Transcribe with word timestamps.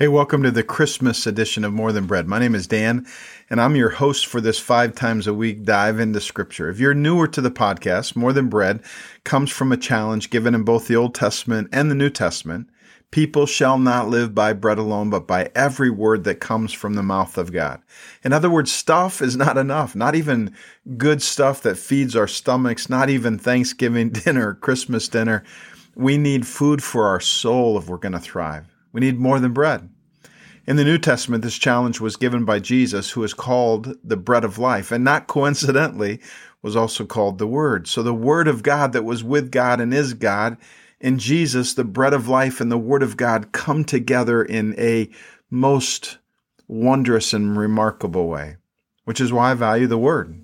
Hey, 0.00 0.08
welcome 0.08 0.42
to 0.44 0.50
the 0.50 0.62
Christmas 0.62 1.26
edition 1.26 1.62
of 1.62 1.74
More 1.74 1.92
Than 1.92 2.06
Bread. 2.06 2.26
My 2.26 2.38
name 2.38 2.54
is 2.54 2.66
Dan, 2.66 3.06
and 3.50 3.60
I'm 3.60 3.76
your 3.76 3.90
host 3.90 4.24
for 4.24 4.40
this 4.40 4.58
five 4.58 4.94
times 4.94 5.26
a 5.26 5.34
week 5.34 5.62
dive 5.62 6.00
into 6.00 6.22
Scripture. 6.22 6.70
If 6.70 6.80
you're 6.80 6.94
newer 6.94 7.28
to 7.28 7.42
the 7.42 7.50
podcast, 7.50 8.16
More 8.16 8.32
Than 8.32 8.48
Bread 8.48 8.82
comes 9.24 9.50
from 9.50 9.72
a 9.72 9.76
challenge 9.76 10.30
given 10.30 10.54
in 10.54 10.62
both 10.62 10.88
the 10.88 10.96
Old 10.96 11.14
Testament 11.14 11.68
and 11.70 11.90
the 11.90 11.94
New 11.94 12.08
Testament. 12.08 12.70
People 13.10 13.44
shall 13.44 13.78
not 13.78 14.08
live 14.08 14.34
by 14.34 14.54
bread 14.54 14.78
alone, 14.78 15.10
but 15.10 15.26
by 15.26 15.50
every 15.54 15.90
word 15.90 16.24
that 16.24 16.40
comes 16.40 16.72
from 16.72 16.94
the 16.94 17.02
mouth 17.02 17.36
of 17.36 17.52
God. 17.52 17.82
In 18.24 18.32
other 18.32 18.48
words, 18.48 18.72
stuff 18.72 19.20
is 19.20 19.36
not 19.36 19.58
enough. 19.58 19.94
Not 19.94 20.14
even 20.14 20.56
good 20.96 21.20
stuff 21.20 21.60
that 21.60 21.76
feeds 21.76 22.16
our 22.16 22.26
stomachs, 22.26 22.88
not 22.88 23.10
even 23.10 23.38
Thanksgiving 23.38 24.08
dinner, 24.24 24.54
Christmas 24.54 25.08
dinner. 25.08 25.44
We 25.94 26.16
need 26.16 26.46
food 26.46 26.82
for 26.82 27.06
our 27.06 27.20
soul 27.20 27.76
if 27.76 27.86
we're 27.86 27.98
going 27.98 28.12
to 28.12 28.18
thrive. 28.18 28.69
We 28.92 29.00
need 29.00 29.18
more 29.18 29.38
than 29.40 29.52
bread. 29.52 29.88
In 30.66 30.76
the 30.76 30.84
New 30.84 30.98
Testament, 30.98 31.42
this 31.42 31.58
challenge 31.58 32.00
was 32.00 32.16
given 32.16 32.44
by 32.44 32.60
Jesus, 32.60 33.10
who 33.10 33.24
is 33.24 33.34
called 33.34 33.96
the 34.04 34.16
bread 34.16 34.44
of 34.44 34.58
life, 34.58 34.92
and 34.92 35.02
not 35.02 35.26
coincidentally 35.26 36.20
was 36.62 36.76
also 36.76 37.04
called 37.06 37.38
the 37.38 37.46
Word. 37.46 37.88
So 37.88 38.02
the 38.02 38.14
Word 38.14 38.46
of 38.46 38.62
God 38.62 38.92
that 38.92 39.04
was 39.04 39.24
with 39.24 39.50
God 39.50 39.80
and 39.80 39.92
is 39.94 40.14
God, 40.14 40.58
in 41.00 41.18
Jesus, 41.18 41.72
the 41.72 41.84
bread 41.84 42.12
of 42.12 42.28
life 42.28 42.60
and 42.60 42.70
the 42.70 42.78
Word 42.78 43.02
of 43.02 43.16
God 43.16 43.52
come 43.52 43.84
together 43.84 44.42
in 44.42 44.78
a 44.78 45.08
most 45.50 46.18
wondrous 46.68 47.32
and 47.32 47.56
remarkable 47.56 48.28
way, 48.28 48.56
which 49.04 49.20
is 49.20 49.32
why 49.32 49.50
I 49.50 49.54
value 49.54 49.86
the 49.86 49.98
Word. 49.98 50.40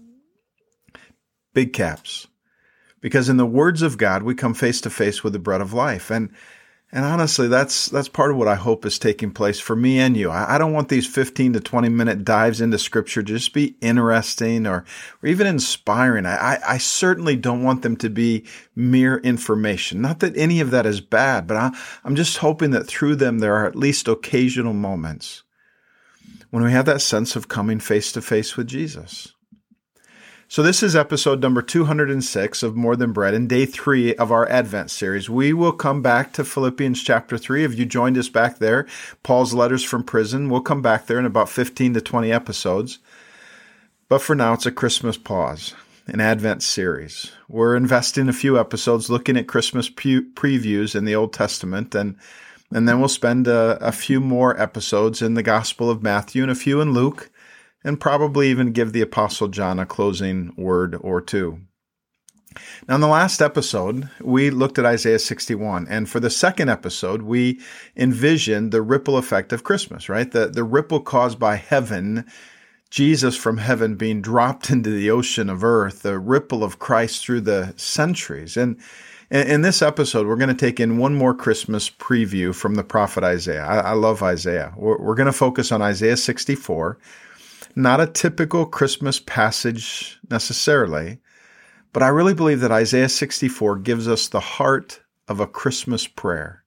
Big 1.52 1.72
caps. 1.72 2.26
Because 3.00 3.28
in 3.28 3.36
the 3.36 3.46
words 3.46 3.82
of 3.82 3.98
God, 3.98 4.22
we 4.22 4.34
come 4.34 4.54
face 4.54 4.80
to 4.80 4.90
face 4.90 5.22
with 5.22 5.34
the 5.34 5.38
bread 5.38 5.60
of 5.60 5.74
life. 5.74 6.10
And 6.10 6.30
and 6.96 7.04
honestly, 7.04 7.46
that's 7.46 7.90
that's 7.90 8.08
part 8.08 8.30
of 8.30 8.38
what 8.38 8.48
I 8.48 8.54
hope 8.54 8.86
is 8.86 8.98
taking 8.98 9.30
place 9.30 9.60
for 9.60 9.76
me 9.76 9.98
and 9.98 10.16
you. 10.16 10.30
I, 10.30 10.54
I, 10.54 10.58
don't 10.58 10.72
want 10.72 10.88
these 10.88 11.06
15 11.06 11.52
to 11.52 11.60
20 11.60 11.90
minute 11.90 12.24
dives 12.24 12.62
into 12.62 12.78
scripture 12.78 13.22
to 13.22 13.34
just 13.34 13.52
be 13.52 13.76
interesting 13.82 14.66
or, 14.66 14.82
or 15.22 15.28
even 15.28 15.46
inspiring. 15.46 16.24
I, 16.24 16.58
I 16.66 16.78
certainly 16.78 17.36
don't 17.36 17.62
want 17.62 17.82
them 17.82 17.98
to 17.98 18.08
be 18.08 18.46
mere 18.74 19.18
information. 19.18 20.00
Not 20.00 20.20
that 20.20 20.38
any 20.38 20.60
of 20.60 20.70
that 20.70 20.86
is 20.86 21.02
bad, 21.02 21.46
but 21.46 21.58
I, 21.58 21.76
I'm 22.02 22.16
just 22.16 22.38
hoping 22.38 22.70
that 22.70 22.86
through 22.86 23.16
them 23.16 23.40
there 23.40 23.56
are 23.56 23.66
at 23.66 23.76
least 23.76 24.08
occasional 24.08 24.72
moments 24.72 25.42
when 26.48 26.64
we 26.64 26.72
have 26.72 26.86
that 26.86 27.02
sense 27.02 27.36
of 27.36 27.46
coming 27.46 27.78
face 27.78 28.10
to 28.12 28.22
face 28.22 28.56
with 28.56 28.68
Jesus. 28.68 29.34
So, 30.48 30.62
this 30.62 30.80
is 30.80 30.94
episode 30.94 31.42
number 31.42 31.60
206 31.60 32.62
of 32.62 32.76
More 32.76 32.94
Than 32.94 33.12
Bread 33.12 33.34
and 33.34 33.48
day 33.48 33.66
three 33.66 34.14
of 34.14 34.30
our 34.30 34.48
Advent 34.48 34.92
series. 34.92 35.28
We 35.28 35.52
will 35.52 35.72
come 35.72 36.02
back 36.02 36.32
to 36.34 36.44
Philippians 36.44 37.02
chapter 37.02 37.36
three. 37.36 37.64
If 37.64 37.76
you 37.76 37.84
joined 37.84 38.16
us 38.16 38.28
back 38.28 38.58
there, 38.58 38.86
Paul's 39.24 39.54
letters 39.54 39.82
from 39.82 40.04
prison, 40.04 40.48
we'll 40.48 40.60
come 40.60 40.82
back 40.82 41.06
there 41.06 41.18
in 41.18 41.24
about 41.24 41.48
15 41.48 41.94
to 41.94 42.00
20 42.00 42.30
episodes. 42.30 43.00
But 44.08 44.22
for 44.22 44.36
now, 44.36 44.52
it's 44.52 44.66
a 44.66 44.70
Christmas 44.70 45.16
pause, 45.16 45.74
an 46.06 46.20
Advent 46.20 46.62
series. 46.62 47.32
We're 47.48 47.74
investing 47.74 48.28
a 48.28 48.32
few 48.32 48.56
episodes 48.56 49.10
looking 49.10 49.36
at 49.36 49.48
Christmas 49.48 49.88
pre- 49.88 50.30
previews 50.30 50.94
in 50.94 51.06
the 51.06 51.16
Old 51.16 51.32
Testament, 51.32 51.92
and, 51.92 52.14
and 52.70 52.88
then 52.88 53.00
we'll 53.00 53.08
spend 53.08 53.48
a, 53.48 53.84
a 53.84 53.90
few 53.90 54.20
more 54.20 54.58
episodes 54.62 55.22
in 55.22 55.34
the 55.34 55.42
Gospel 55.42 55.90
of 55.90 56.04
Matthew 56.04 56.42
and 56.42 56.52
a 56.52 56.54
few 56.54 56.80
in 56.80 56.92
Luke 56.92 57.30
and 57.86 58.00
probably 58.00 58.50
even 58.50 58.72
give 58.72 58.92
the 58.92 59.00
Apostle 59.00 59.46
John 59.46 59.78
a 59.78 59.86
closing 59.86 60.52
word 60.56 60.98
or 61.00 61.20
two. 61.20 61.60
Now, 62.88 62.96
in 62.96 63.00
the 63.00 63.06
last 63.06 63.40
episode, 63.40 64.10
we 64.20 64.50
looked 64.50 64.78
at 64.78 64.84
Isaiah 64.84 65.20
61. 65.20 65.86
And 65.88 66.08
for 66.08 66.18
the 66.18 66.28
second 66.28 66.68
episode, 66.68 67.22
we 67.22 67.60
envisioned 67.96 68.72
the 68.72 68.82
ripple 68.82 69.16
effect 69.16 69.52
of 69.52 69.62
Christmas, 69.62 70.08
right? 70.08 70.28
The, 70.28 70.48
the 70.48 70.64
ripple 70.64 70.98
caused 70.98 71.38
by 71.38 71.56
heaven, 71.56 72.26
Jesus 72.90 73.36
from 73.36 73.58
heaven 73.58 73.94
being 73.94 74.20
dropped 74.20 74.68
into 74.70 74.90
the 74.90 75.10
ocean 75.10 75.48
of 75.48 75.62
earth, 75.62 76.02
the 76.02 76.18
ripple 76.18 76.64
of 76.64 76.80
Christ 76.80 77.24
through 77.24 77.42
the 77.42 77.72
centuries. 77.76 78.56
And 78.56 78.80
in 79.30 79.62
this 79.62 79.80
episode, 79.80 80.26
we're 80.26 80.34
going 80.34 80.48
to 80.48 80.54
take 80.54 80.80
in 80.80 80.98
one 80.98 81.14
more 81.14 81.34
Christmas 81.34 81.88
preview 81.88 82.52
from 82.52 82.74
the 82.74 82.84
prophet 82.84 83.22
Isaiah. 83.22 83.64
I, 83.64 83.78
I 83.78 83.92
love 83.92 84.24
Isaiah. 84.24 84.72
We're, 84.76 84.98
we're 84.98 85.14
going 85.14 85.26
to 85.26 85.32
focus 85.32 85.70
on 85.70 85.82
Isaiah 85.82 86.16
64 86.16 86.98
not 87.76 88.00
a 88.00 88.06
typical 88.06 88.64
Christmas 88.64 89.20
passage 89.20 90.18
necessarily, 90.30 91.18
but 91.92 92.02
I 92.02 92.08
really 92.08 92.32
believe 92.32 92.60
that 92.60 92.72
Isaiah 92.72 93.10
64 93.10 93.76
gives 93.76 94.08
us 94.08 94.28
the 94.28 94.40
heart 94.40 95.02
of 95.28 95.40
a 95.40 95.46
Christmas 95.46 96.06
prayer, 96.06 96.64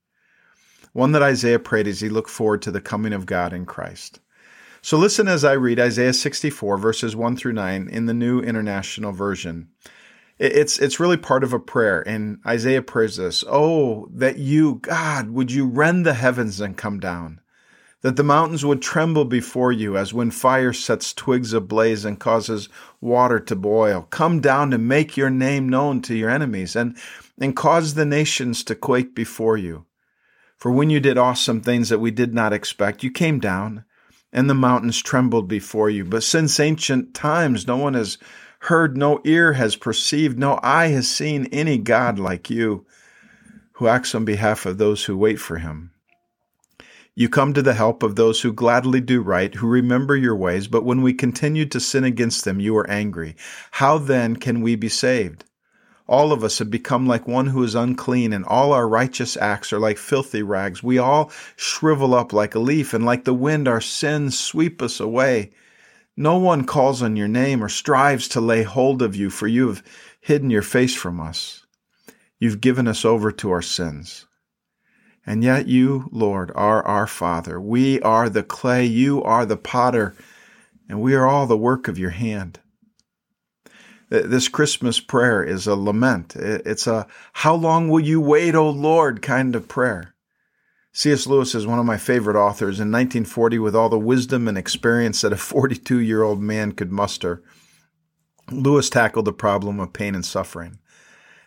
one 0.92 1.10
that 1.12 1.22
Isaiah 1.22 1.58
prayed 1.58 1.88
as 1.88 2.00
he 2.00 2.08
looked 2.08 2.30
forward 2.30 2.62
to 2.62 2.70
the 2.70 2.80
coming 2.80 3.12
of 3.12 3.26
God 3.26 3.52
in 3.52 3.66
Christ. 3.66 4.20
So 4.82 4.96
listen 4.96 5.26
as 5.26 5.44
I 5.44 5.52
read 5.52 5.80
Isaiah 5.80 6.12
64, 6.12 6.78
verses 6.78 7.16
1 7.16 7.36
through 7.36 7.52
9 7.54 7.88
in 7.88 8.06
the 8.06 8.14
New 8.14 8.40
International 8.40 9.12
Version. 9.12 9.68
It's, 10.38 10.78
it's 10.78 11.00
really 11.00 11.18
part 11.18 11.44
of 11.44 11.52
a 11.52 11.58
prayer, 11.58 12.06
and 12.08 12.38
Isaiah 12.46 12.82
prays 12.82 13.16
this 13.16 13.44
Oh, 13.46 14.08
that 14.12 14.38
you, 14.38 14.76
God, 14.76 15.30
would 15.30 15.50
you 15.52 15.66
rend 15.66 16.06
the 16.06 16.14
heavens 16.14 16.60
and 16.60 16.76
come 16.76 16.98
down? 17.00 17.40
That 18.02 18.16
the 18.16 18.24
mountains 18.24 18.64
would 18.64 18.80
tremble 18.80 19.24
before 19.24 19.72
you 19.72 19.96
as 19.96 20.14
when 20.14 20.30
fire 20.30 20.72
sets 20.72 21.12
twigs 21.12 21.52
ablaze 21.52 22.04
and 22.04 22.18
causes 22.18 22.68
water 23.00 23.38
to 23.38 23.54
boil. 23.54 24.06
Come 24.10 24.40
down 24.40 24.70
to 24.70 24.78
make 24.78 25.16
your 25.16 25.30
name 25.30 25.68
known 25.68 26.00
to 26.02 26.14
your 26.14 26.30
enemies 26.30 26.74
and, 26.74 26.96
and 27.38 27.54
cause 27.54 27.94
the 27.94 28.06
nations 28.06 28.64
to 28.64 28.74
quake 28.74 29.14
before 29.14 29.56
you. 29.56 29.84
For 30.56 30.70
when 30.70 30.90
you 30.90 31.00
did 31.00 31.18
awesome 31.18 31.60
things 31.60 31.88
that 31.88 32.00
we 32.00 32.10
did 32.10 32.34
not 32.34 32.52
expect, 32.52 33.02
you 33.02 33.10
came 33.10 33.38
down 33.38 33.84
and 34.32 34.48
the 34.48 34.54
mountains 34.54 35.02
trembled 35.02 35.48
before 35.48 35.90
you. 35.90 36.04
But 36.04 36.22
since 36.22 36.60
ancient 36.60 37.14
times, 37.14 37.66
no 37.66 37.76
one 37.76 37.94
has 37.94 38.18
heard, 38.60 38.96
no 38.96 39.20
ear 39.24 39.54
has 39.54 39.76
perceived, 39.76 40.38
no 40.38 40.58
eye 40.62 40.88
has 40.88 41.08
seen 41.08 41.46
any 41.46 41.78
God 41.78 42.18
like 42.18 42.50
you 42.50 42.86
who 43.72 43.88
acts 43.88 44.14
on 44.14 44.24
behalf 44.24 44.66
of 44.66 44.78
those 44.78 45.04
who 45.04 45.16
wait 45.16 45.40
for 45.40 45.58
him. 45.58 45.90
You 47.14 47.28
come 47.28 47.52
to 47.54 47.62
the 47.62 47.74
help 47.74 48.02
of 48.02 48.16
those 48.16 48.40
who 48.40 48.52
gladly 48.52 49.00
do 49.00 49.20
right, 49.20 49.54
who 49.54 49.66
remember 49.66 50.16
your 50.16 50.36
ways, 50.36 50.68
but 50.68 50.84
when 50.84 51.02
we 51.02 51.12
continue 51.12 51.66
to 51.66 51.80
sin 51.80 52.04
against 52.04 52.44
them, 52.44 52.60
you 52.60 52.76
are 52.76 52.88
angry. 52.88 53.36
How 53.72 53.98
then 53.98 54.36
can 54.36 54.60
we 54.60 54.76
be 54.76 54.88
saved? 54.88 55.44
All 56.06 56.32
of 56.32 56.42
us 56.42 56.58
have 56.58 56.70
become 56.70 57.06
like 57.06 57.28
one 57.28 57.46
who 57.46 57.62
is 57.62 57.74
unclean, 57.74 58.32
and 58.32 58.44
all 58.44 58.72
our 58.72 58.88
righteous 58.88 59.36
acts 59.36 59.72
are 59.72 59.78
like 59.78 59.98
filthy 59.98 60.42
rags. 60.42 60.82
We 60.82 60.98
all 60.98 61.30
shrivel 61.56 62.14
up 62.14 62.32
like 62.32 62.54
a 62.54 62.60
leaf, 62.60 62.94
and 62.94 63.04
like 63.04 63.24
the 63.24 63.34
wind, 63.34 63.68
our 63.68 63.80
sins 63.80 64.38
sweep 64.38 64.80
us 64.80 64.98
away. 64.98 65.50
No 66.16 66.38
one 66.38 66.64
calls 66.64 67.02
on 67.02 67.16
your 67.16 67.28
name 67.28 67.62
or 67.62 67.68
strives 67.68 68.28
to 68.28 68.40
lay 68.40 68.62
hold 68.62 69.02
of 69.02 69.14
you, 69.14 69.30
for 69.30 69.46
you 69.46 69.68
have 69.68 69.82
hidden 70.20 70.50
your 70.50 70.62
face 70.62 70.94
from 70.94 71.20
us. 71.20 71.64
You've 72.38 72.60
given 72.60 72.88
us 72.88 73.04
over 73.04 73.30
to 73.32 73.50
our 73.50 73.62
sins. 73.62 74.26
And 75.26 75.44
yet 75.44 75.66
you, 75.66 76.08
Lord, 76.10 76.50
are 76.54 76.84
our 76.86 77.06
Father. 77.06 77.60
We 77.60 78.00
are 78.00 78.28
the 78.28 78.42
clay, 78.42 78.84
you 78.86 79.22
are 79.22 79.44
the 79.44 79.56
potter, 79.56 80.14
and 80.88 81.00
we 81.00 81.14
are 81.14 81.26
all 81.26 81.46
the 81.46 81.56
work 81.56 81.88
of 81.88 81.98
your 81.98 82.10
hand. 82.10 82.60
This 84.08 84.48
Christmas 84.48 84.98
prayer 84.98 85.44
is 85.44 85.68
a 85.68 85.76
lament. 85.76 86.34
It's 86.34 86.88
a 86.88 87.06
how 87.32 87.54
long 87.54 87.88
will 87.88 88.00
you 88.00 88.20
wait, 88.20 88.56
O 88.56 88.68
Lord 88.68 89.22
kind 89.22 89.54
of 89.54 89.68
prayer. 89.68 90.14
C.S. 90.92 91.28
Lewis 91.28 91.54
is 91.54 91.68
one 91.68 91.78
of 91.78 91.86
my 91.86 91.96
favorite 91.96 92.36
authors. 92.36 92.80
In 92.80 92.90
1940, 92.90 93.60
with 93.60 93.76
all 93.76 93.88
the 93.88 93.96
wisdom 93.98 94.48
and 94.48 94.58
experience 94.58 95.20
that 95.20 95.32
a 95.32 95.36
42 95.36 96.00
year 96.00 96.24
old 96.24 96.42
man 96.42 96.72
could 96.72 96.90
muster, 96.90 97.44
Lewis 98.50 98.90
tackled 98.90 99.26
the 99.26 99.32
problem 99.32 99.78
of 99.78 99.92
pain 99.92 100.16
and 100.16 100.26
suffering. 100.26 100.79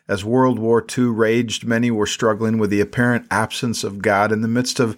As 0.08 0.26
World 0.26 0.60
War 0.60 0.86
II 0.98 1.06
raged, 1.06 1.66
many 1.66 1.90
were 1.90 2.06
struggling 2.06 2.58
with 2.58 2.70
the 2.70 2.82
apparent 2.82 3.26
absence 3.32 3.84
of 3.84 4.02
God 4.02 4.32
in 4.32 4.42
the 4.42 4.48
midst 4.48 4.80
of 4.80 4.98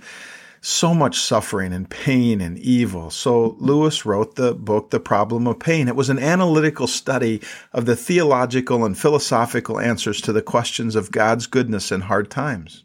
so 0.61 0.95
much 0.95 1.19
suffering 1.19 1.71
and 1.71 1.87
pain 1.87 2.41
and 2.41 2.57
evil. 2.57 3.11
So 3.11 3.55
Lewis 3.59 4.03
wrote 4.03 4.35
the 4.35 4.55
book, 4.55 4.89
The 4.89 4.99
Problem 4.99 5.45
of 5.45 5.59
Pain. 5.59 5.87
It 5.87 5.95
was 5.95 6.09
an 6.09 6.17
analytical 6.17 6.87
study 6.87 7.39
of 7.71 7.85
the 7.85 7.95
theological 7.95 8.83
and 8.83 8.97
philosophical 8.97 9.79
answers 9.79 10.19
to 10.21 10.33
the 10.33 10.41
questions 10.41 10.95
of 10.95 11.11
God's 11.11 11.45
goodness 11.45 11.91
in 11.91 12.01
hard 12.01 12.31
times. 12.31 12.83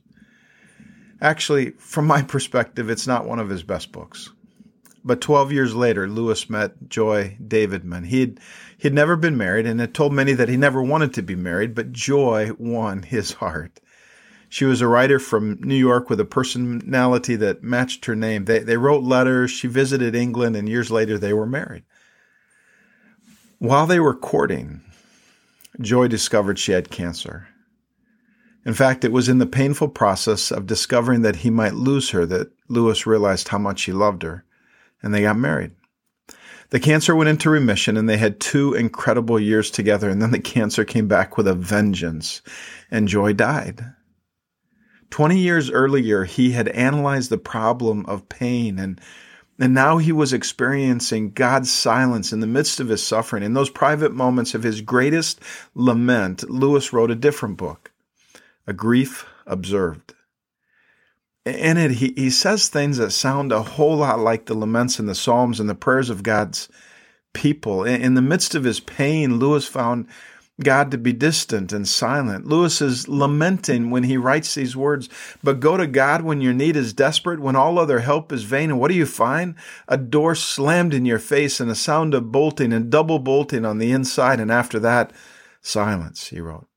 Actually, 1.23 1.71
from 1.79 2.07
my 2.07 2.21
perspective, 2.35 2.91
it's 2.91 3.07
not 3.07 3.27
one 3.27 3.39
of 3.39 3.49
his 3.49 3.63
best 3.63 3.93
books. 3.93 4.29
But 5.05 5.21
12 5.21 5.53
years 5.53 5.75
later, 5.75 6.09
Lewis 6.09 6.51
met 6.51 6.89
Joy 6.89 7.37
Davidman. 7.43 8.07
He'd, 8.07 8.39
he'd 8.77 8.93
never 8.93 9.17
been 9.17 9.37
married 9.37 9.67
and 9.67 9.81
had 9.81 9.95
told 9.95 10.13
many 10.13 10.35
that 10.35 10.49
he 10.49 10.57
never 10.57 10.83
wanted 10.83 11.15
to 11.15 11.23
be 11.23 11.35
married, 11.35 11.75
but 11.75 11.93
Joy 11.93 12.51
won 12.59 13.03
his 13.03 13.35
heart. 13.35 13.81
She 14.51 14.65
was 14.65 14.81
a 14.81 14.89
writer 14.89 15.19
from 15.19 15.59
New 15.61 15.77
York 15.77 16.11
with 16.11 16.19
a 16.21 16.25
personality 16.25 17.37
that 17.37 17.63
matched 17.63 18.05
her 18.07 18.17
name. 18.17 18.45
They, 18.45 18.59
they 18.59 18.77
wrote 18.77 19.05
letters, 19.05 19.51
she 19.51 19.69
visited 19.69 20.15
England, 20.15 20.57
and 20.57 20.69
years 20.69 20.91
later 20.91 21.19
they 21.19 21.33
were 21.33 21.47
married. 21.47 21.85
While 23.59 23.87
they 23.87 24.01
were 24.01 24.15
courting, 24.15 24.81
Joy 25.81 26.09
discovered 26.09 26.59
she 26.59 26.73
had 26.73 26.91
cancer. 26.91 27.47
In 28.67 28.75
fact, 28.75 29.05
it 29.05 29.13
was 29.13 29.29
in 29.29 29.39
the 29.39 29.47
painful 29.47 29.89
process 29.89 30.51
of 30.51 30.67
discovering 30.67 31.23
that 31.23 31.37
he 31.37 31.51
might 31.51 31.75
lose 31.75 32.11
her 32.11 32.27
that 32.27 32.51
Lewis 32.69 33.07
realized 33.07 33.49
how 33.49 33.59
much 33.59 33.83
he 33.83 33.93
loved 33.93 34.23
her, 34.23 34.45
and 35.03 35.15
they 35.15 35.23
got 35.23 35.37
married. 35.37 35.73
The 36.71 36.81
cancer 36.81 37.17
went 37.17 37.29
into 37.29 37.51
remission 37.51 37.97
and 37.97 38.09
they 38.09 38.17
had 38.17 38.41
two 38.41 38.75
incredible 38.75 39.41
years 39.41 39.71
together. 39.71 40.09
And 40.09 40.23
then 40.23 40.31
the 40.31 40.39
cancer 40.41 40.85
came 40.85 41.09
back 41.09 41.37
with 41.37 41.49
a 41.49 41.55
vengeance 41.55 42.43
and 42.91 43.09
Joy 43.09 43.33
died. 43.33 43.85
20 45.11 45.39
years 45.39 45.71
earlier, 45.71 46.25
he 46.25 46.53
had 46.53 46.69
analyzed 46.69 47.31
the 47.31 47.39
problem 47.39 48.07
of 48.07 48.29
pain 48.29 48.79
and 48.79 49.01
and 49.63 49.75
now 49.75 49.99
he 49.99 50.11
was 50.11 50.33
experiencing 50.33 51.33
God's 51.33 51.71
silence 51.71 52.33
in 52.33 52.41
the 52.41 52.47
midst 52.47 52.81
of 52.81 52.89
his 52.89 53.03
suffering. 53.03 53.43
In 53.43 53.53
those 53.53 53.69
private 53.69 54.15
moments 54.15 54.55
of 54.55 54.63
his 54.63 54.81
greatest 54.81 55.39
lament, 55.75 56.49
Lewis 56.49 56.95
wrote 56.95 57.11
a 57.11 57.15
different 57.15 57.59
book, 57.59 57.93
A 58.67 58.73
Grief 58.73 59.27
Observed. 59.47 60.15
In 61.47 61.79
it, 61.79 61.93
he, 61.93 62.13
he 62.17 62.31
says 62.31 62.69
things 62.69 62.99
that 62.99 63.13
sound 63.13 63.51
a 63.51 63.63
whole 63.63 63.97
lot 63.97 64.21
like 64.21 64.47
the 64.47 64.55
laments 64.55 64.99
in 64.99 65.07
the 65.07 65.15
Psalms 65.15 65.59
and 65.59 65.69
the 65.69 65.75
prayers 65.75 66.11
of 66.11 66.23
God's 66.23 66.69
people. 67.33 67.85
In 67.85 68.15
the 68.15 68.23
midst 68.23 68.55
of 68.55 68.65
his 68.65 68.81
pain, 68.81 69.39
Lewis 69.39 69.67
found 69.67 70.07
God 70.63 70.91
to 70.91 70.99
be 70.99 71.13
distant 71.13 71.73
and 71.73 71.89
silent. 71.89 72.47
Lewis 72.47 72.83
is 72.83 73.09
lamenting 73.09 73.91
when 73.91 74.03
he 74.03 74.19
writes 74.19 74.55
these 74.55 74.77
words, 74.77 75.09
but 75.43 75.61
go 75.61 75.79
to 75.79 75.87
God 75.87 76.23
when 76.23 76.43
your 76.43 76.53
need 76.53 76.77
is 76.77 76.93
desperate, 76.93 77.41
when 77.41 77.57
all 77.57 77.79
other 77.79 78.01
help 78.01 78.33
is 78.33 78.43
vain. 78.43 78.71
And 78.71 78.79
what 78.79 78.91
do 78.91 78.97
you 78.97 79.07
find? 79.07 79.55
A 79.89 79.97
door 79.97 80.35
slammed 80.35 80.93
in 80.93 81.07
your 81.07 81.19
face 81.19 81.61
and 81.61 81.71
a 81.71 81.75
sound 81.75 82.13
of 82.13 82.31
bolting 82.31 82.73
and 82.73 82.91
double 82.91 83.19
bolting 83.19 83.65
on 83.65 83.79
the 83.79 83.93
inside. 83.93 84.41
And 84.41 84.53
after 84.53 84.79
that, 84.81 85.13
silence, 85.63 86.27
he 86.29 86.41
wrote. 86.41 86.70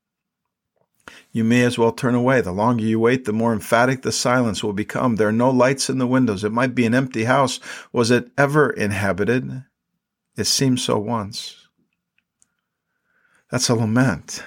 You 1.32 1.44
may 1.44 1.62
as 1.62 1.76
well 1.76 1.92
turn 1.92 2.14
away. 2.14 2.40
The 2.40 2.52
longer 2.52 2.84
you 2.84 3.00
wait, 3.00 3.24
the 3.24 3.32
more 3.32 3.52
emphatic 3.52 4.02
the 4.02 4.12
silence 4.12 4.62
will 4.62 4.72
become. 4.72 5.16
There 5.16 5.28
are 5.28 5.32
no 5.32 5.50
lights 5.50 5.90
in 5.90 5.98
the 5.98 6.06
windows. 6.06 6.44
It 6.44 6.52
might 6.52 6.74
be 6.74 6.86
an 6.86 6.94
empty 6.94 7.24
house. 7.24 7.60
Was 7.92 8.10
it 8.10 8.30
ever 8.38 8.70
inhabited? 8.70 9.64
It 10.36 10.44
seemed 10.44 10.80
so 10.80 10.98
once. 10.98 11.68
That's 13.50 13.68
a 13.68 13.74
lament. 13.74 14.42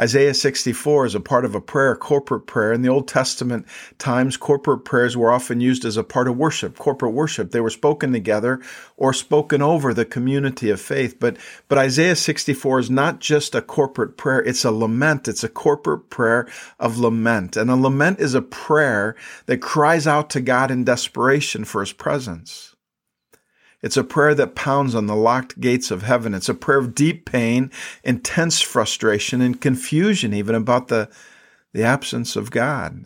Isaiah 0.00 0.32
64 0.32 1.04
is 1.04 1.14
a 1.14 1.20
part 1.20 1.44
of 1.44 1.54
a 1.54 1.60
prayer, 1.60 1.94
corporate 1.94 2.46
prayer. 2.46 2.72
In 2.72 2.80
the 2.80 2.88
Old 2.88 3.06
Testament 3.06 3.66
times, 3.98 4.38
corporate 4.38 4.82
prayers 4.82 5.14
were 5.14 5.30
often 5.30 5.60
used 5.60 5.84
as 5.84 5.98
a 5.98 6.02
part 6.02 6.26
of 6.26 6.38
worship, 6.38 6.78
corporate 6.78 7.12
worship. 7.12 7.50
They 7.50 7.60
were 7.60 7.68
spoken 7.68 8.10
together 8.10 8.62
or 8.96 9.12
spoken 9.12 9.60
over 9.60 9.92
the 9.92 10.06
community 10.06 10.70
of 10.70 10.80
faith. 10.80 11.20
But, 11.20 11.36
but 11.68 11.76
Isaiah 11.76 12.16
64 12.16 12.78
is 12.78 12.90
not 12.90 13.20
just 13.20 13.54
a 13.54 13.60
corporate 13.60 14.16
prayer. 14.16 14.40
It's 14.40 14.64
a 14.64 14.70
lament. 14.70 15.28
It's 15.28 15.44
a 15.44 15.50
corporate 15.50 16.08
prayer 16.08 16.48
of 16.78 16.98
lament. 16.98 17.58
And 17.58 17.70
a 17.70 17.76
lament 17.76 18.20
is 18.20 18.32
a 18.32 18.40
prayer 18.40 19.16
that 19.44 19.60
cries 19.60 20.06
out 20.06 20.30
to 20.30 20.40
God 20.40 20.70
in 20.70 20.82
desperation 20.82 21.66
for 21.66 21.82
his 21.82 21.92
presence. 21.92 22.69
It's 23.82 23.96
a 23.96 24.04
prayer 24.04 24.34
that 24.34 24.54
pounds 24.54 24.94
on 24.94 25.06
the 25.06 25.16
locked 25.16 25.58
gates 25.58 25.90
of 25.90 26.02
heaven. 26.02 26.34
It's 26.34 26.48
a 26.48 26.54
prayer 26.54 26.78
of 26.78 26.94
deep 26.94 27.24
pain, 27.24 27.70
intense 28.04 28.60
frustration, 28.60 29.40
and 29.40 29.60
confusion, 29.60 30.34
even 30.34 30.54
about 30.54 30.88
the, 30.88 31.08
the 31.72 31.82
absence 31.82 32.36
of 32.36 32.50
God. 32.50 33.04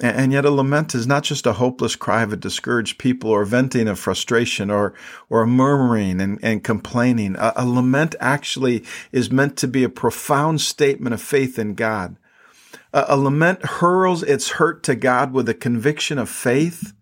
And 0.00 0.32
yet, 0.32 0.44
a 0.44 0.50
lament 0.50 0.94
is 0.94 1.06
not 1.06 1.22
just 1.22 1.46
a 1.46 1.52
hopeless 1.54 1.94
cry 1.94 2.22
of 2.22 2.32
a 2.32 2.36
discouraged 2.36 2.98
people 2.98 3.30
or 3.30 3.44
venting 3.44 3.86
of 3.86 3.98
frustration 3.98 4.68
or, 4.68 4.92
or 5.30 5.46
murmuring 5.46 6.20
and, 6.20 6.38
and 6.42 6.64
complaining. 6.64 7.36
A, 7.36 7.52
a 7.56 7.66
lament 7.66 8.16
actually 8.18 8.84
is 9.12 9.30
meant 9.30 9.56
to 9.58 9.68
be 9.68 9.84
a 9.84 9.88
profound 9.88 10.60
statement 10.60 11.14
of 11.14 11.22
faith 11.22 11.60
in 11.60 11.74
God. 11.74 12.16
A, 12.92 13.04
a 13.10 13.16
lament 13.16 13.64
hurls 13.64 14.24
its 14.24 14.50
hurt 14.50 14.82
to 14.84 14.96
God 14.96 15.32
with 15.32 15.48
a 15.48 15.54
conviction 15.54 16.18
of 16.18 16.28
faith 16.28 16.92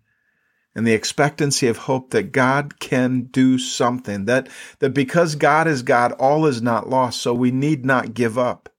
and 0.75 0.87
the 0.87 0.93
expectancy 0.93 1.67
of 1.67 1.77
hope 1.77 2.11
that 2.11 2.31
God 2.31 2.79
can 2.79 3.23
do 3.23 3.57
something, 3.57 4.25
that, 4.25 4.49
that 4.79 4.93
because 4.93 5.35
God 5.35 5.67
is 5.67 5.83
God, 5.83 6.13
all 6.13 6.45
is 6.45 6.61
not 6.61 6.89
lost, 6.89 7.21
so 7.21 7.33
we 7.33 7.51
need 7.51 7.85
not 7.85 8.13
give 8.13 8.37
up. 8.37 8.69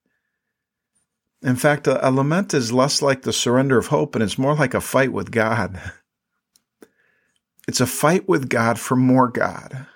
In 1.43 1.57
fact, 1.57 1.87
a, 1.87 2.09
a 2.09 2.11
lament 2.11 2.55
is 2.55 2.73
less 2.73 3.03
like 3.03 3.23
the 3.23 3.33
surrender 3.33 3.79
of 3.79 3.89
hope 3.89 4.15
and 4.15 4.25
it's 4.25 4.39
more 4.39 4.55
like 4.55 4.75
a 4.75 4.81
fight 4.81 5.13
with 5.13 5.31
God. 5.31 5.81
It's 7.67 7.81
a 7.81 7.87
fight 7.87 8.29
with 8.29 8.51
God 8.51 8.79
for 8.79 8.95
more 8.95 9.29
God. 9.29 9.87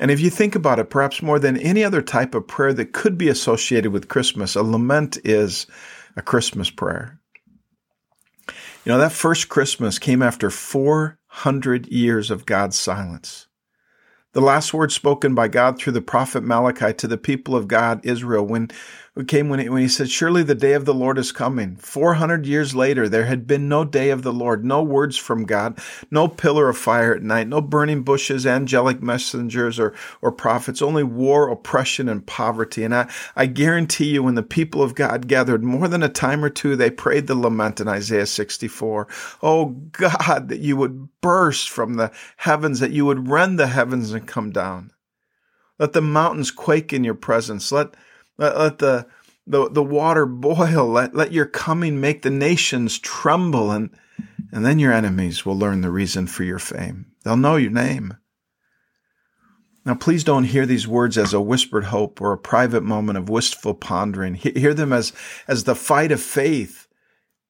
And 0.00 0.10
if 0.10 0.18
you 0.18 0.30
think 0.30 0.54
about 0.54 0.78
it, 0.78 0.88
perhaps 0.88 1.20
more 1.20 1.38
than 1.38 1.58
any 1.58 1.84
other 1.84 2.00
type 2.00 2.34
of 2.34 2.46
prayer 2.46 2.72
that 2.72 2.92
could 2.92 3.18
be 3.18 3.28
associated 3.28 3.92
with 3.92 4.08
Christmas, 4.08 4.56
a 4.56 4.62
lament 4.62 5.18
is 5.24 5.66
a 6.16 6.22
Christmas 6.22 6.70
prayer. 6.70 7.19
You 8.84 8.92
know, 8.92 8.98
that 8.98 9.12
first 9.12 9.50
Christmas 9.50 9.98
came 9.98 10.22
after 10.22 10.48
400 10.48 11.88
years 11.88 12.30
of 12.30 12.46
God's 12.46 12.78
silence. 12.78 13.46
The 14.32 14.40
last 14.40 14.72
word 14.72 14.90
spoken 14.90 15.34
by 15.34 15.48
God 15.48 15.78
through 15.78 15.92
the 15.92 16.00
prophet 16.00 16.42
Malachi 16.42 16.94
to 16.94 17.06
the 17.06 17.18
people 17.18 17.54
of 17.54 17.68
God, 17.68 18.00
Israel, 18.04 18.46
when 18.46 18.70
it 19.16 19.26
came 19.26 19.48
when 19.48 19.58
he, 19.58 19.68
when 19.68 19.82
he 19.82 19.88
said, 19.88 20.08
Surely 20.08 20.44
the 20.44 20.54
day 20.54 20.72
of 20.72 20.84
the 20.84 20.94
Lord 20.94 21.18
is 21.18 21.32
coming. 21.32 21.74
400 21.76 22.46
years 22.46 22.76
later, 22.76 23.08
there 23.08 23.24
had 23.24 23.44
been 23.44 23.68
no 23.68 23.84
day 23.84 24.10
of 24.10 24.22
the 24.22 24.32
Lord, 24.32 24.64
no 24.64 24.84
words 24.84 25.16
from 25.16 25.46
God, 25.46 25.80
no 26.12 26.28
pillar 26.28 26.68
of 26.68 26.78
fire 26.78 27.16
at 27.16 27.22
night, 27.22 27.48
no 27.48 27.60
burning 27.60 28.02
bushes, 28.02 28.46
angelic 28.46 29.02
messengers 29.02 29.80
or, 29.80 29.94
or 30.22 30.30
prophets, 30.30 30.80
only 30.80 31.02
war, 31.02 31.48
oppression, 31.48 32.08
and 32.08 32.24
poverty. 32.24 32.84
And 32.84 32.94
I, 32.94 33.10
I 33.34 33.46
guarantee 33.46 34.10
you, 34.10 34.22
when 34.22 34.36
the 34.36 34.44
people 34.44 34.80
of 34.80 34.94
God 34.94 35.26
gathered 35.26 35.64
more 35.64 35.88
than 35.88 36.04
a 36.04 36.08
time 36.08 36.44
or 36.44 36.50
two, 36.50 36.76
they 36.76 36.90
prayed 36.90 37.26
the 37.26 37.34
lament 37.34 37.80
in 37.80 37.88
Isaiah 37.88 38.26
64. 38.26 39.08
Oh 39.42 39.66
God, 39.90 40.48
that 40.48 40.60
you 40.60 40.76
would 40.76 41.08
burst 41.20 41.68
from 41.68 41.94
the 41.94 42.12
heavens, 42.36 42.78
that 42.78 42.92
you 42.92 43.04
would 43.06 43.28
rend 43.28 43.58
the 43.58 43.66
heavens 43.66 44.12
and 44.12 44.26
come 44.26 44.52
down. 44.52 44.92
Let 45.80 45.94
the 45.94 46.02
mountains 46.02 46.50
quake 46.50 46.92
in 46.92 47.02
your 47.02 47.14
presence. 47.14 47.72
Let 47.72 47.94
let, 48.40 48.58
let 48.58 48.78
the, 48.78 49.06
the, 49.46 49.70
the 49.70 49.82
water 49.82 50.26
boil. 50.26 50.88
Let, 50.88 51.14
let 51.14 51.32
your 51.32 51.46
coming 51.46 52.00
make 52.00 52.22
the 52.22 52.30
nations 52.30 52.98
tremble, 52.98 53.70
and, 53.70 53.90
and 54.50 54.64
then 54.64 54.78
your 54.78 54.92
enemies 54.92 55.46
will 55.46 55.56
learn 55.56 55.82
the 55.82 55.90
reason 55.90 56.26
for 56.26 56.42
your 56.42 56.58
fame. 56.58 57.12
They'll 57.22 57.36
know 57.36 57.56
your 57.56 57.70
name. 57.70 58.16
Now, 59.84 59.94
please 59.94 60.24
don't 60.24 60.44
hear 60.44 60.66
these 60.66 60.86
words 60.86 61.16
as 61.16 61.32
a 61.32 61.40
whispered 61.40 61.84
hope 61.84 62.20
or 62.20 62.32
a 62.32 62.38
private 62.38 62.82
moment 62.82 63.18
of 63.18 63.28
wistful 63.28 63.74
pondering. 63.74 64.34
Hear 64.34 64.74
them 64.74 64.92
as, 64.92 65.12
as 65.48 65.64
the 65.64 65.74
fight 65.74 66.12
of 66.12 66.20
faith, 66.20 66.86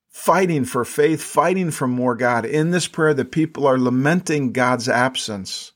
fighting 0.09 0.65
for 0.65 0.85
faith, 0.85 1.23
fighting 1.23 1.71
for 1.71 1.89
more 1.89 2.15
God. 2.15 2.45
In 2.45 2.71
this 2.71 2.87
prayer, 2.87 3.15
the 3.15 3.25
people 3.25 3.67
are 3.67 3.79
lamenting 3.79 4.53
God's 4.53 4.89
absence. 4.89 5.73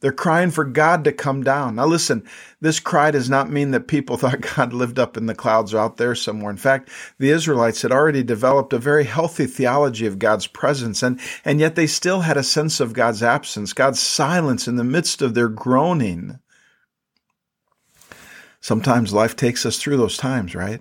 They're 0.00 0.12
crying 0.12 0.52
for 0.52 0.64
God 0.64 1.02
to 1.04 1.12
come 1.12 1.42
down. 1.42 1.74
Now 1.74 1.86
listen, 1.86 2.24
this 2.60 2.78
cry 2.78 3.10
does 3.10 3.28
not 3.28 3.50
mean 3.50 3.72
that 3.72 3.88
people 3.88 4.16
thought 4.18 4.40
God 4.40 4.72
lived 4.72 4.98
up 4.98 5.16
in 5.16 5.26
the 5.26 5.34
clouds 5.34 5.74
or 5.74 5.78
out 5.78 5.96
there 5.96 6.14
somewhere. 6.14 6.50
In 6.50 6.56
fact, 6.56 6.90
the 7.18 7.30
Israelites 7.30 7.82
had 7.82 7.92
already 7.92 8.22
developed 8.22 8.72
a 8.72 8.78
very 8.78 9.04
healthy 9.04 9.46
theology 9.46 10.06
of 10.06 10.18
God's 10.18 10.46
presence, 10.46 11.02
and, 11.02 11.20
and 11.44 11.58
yet 11.58 11.74
they 11.74 11.86
still 11.86 12.20
had 12.20 12.36
a 12.36 12.44
sense 12.44 12.80
of 12.80 12.92
God's 12.92 13.22
absence, 13.22 13.72
God's 13.72 14.00
silence 14.00 14.68
in 14.68 14.76
the 14.76 14.84
midst 14.84 15.20
of 15.20 15.34
their 15.34 15.48
groaning. 15.48 16.38
Sometimes 18.60 19.12
life 19.12 19.34
takes 19.36 19.64
us 19.64 19.78
through 19.78 19.96
those 19.96 20.16
times, 20.16 20.54
right? 20.54 20.80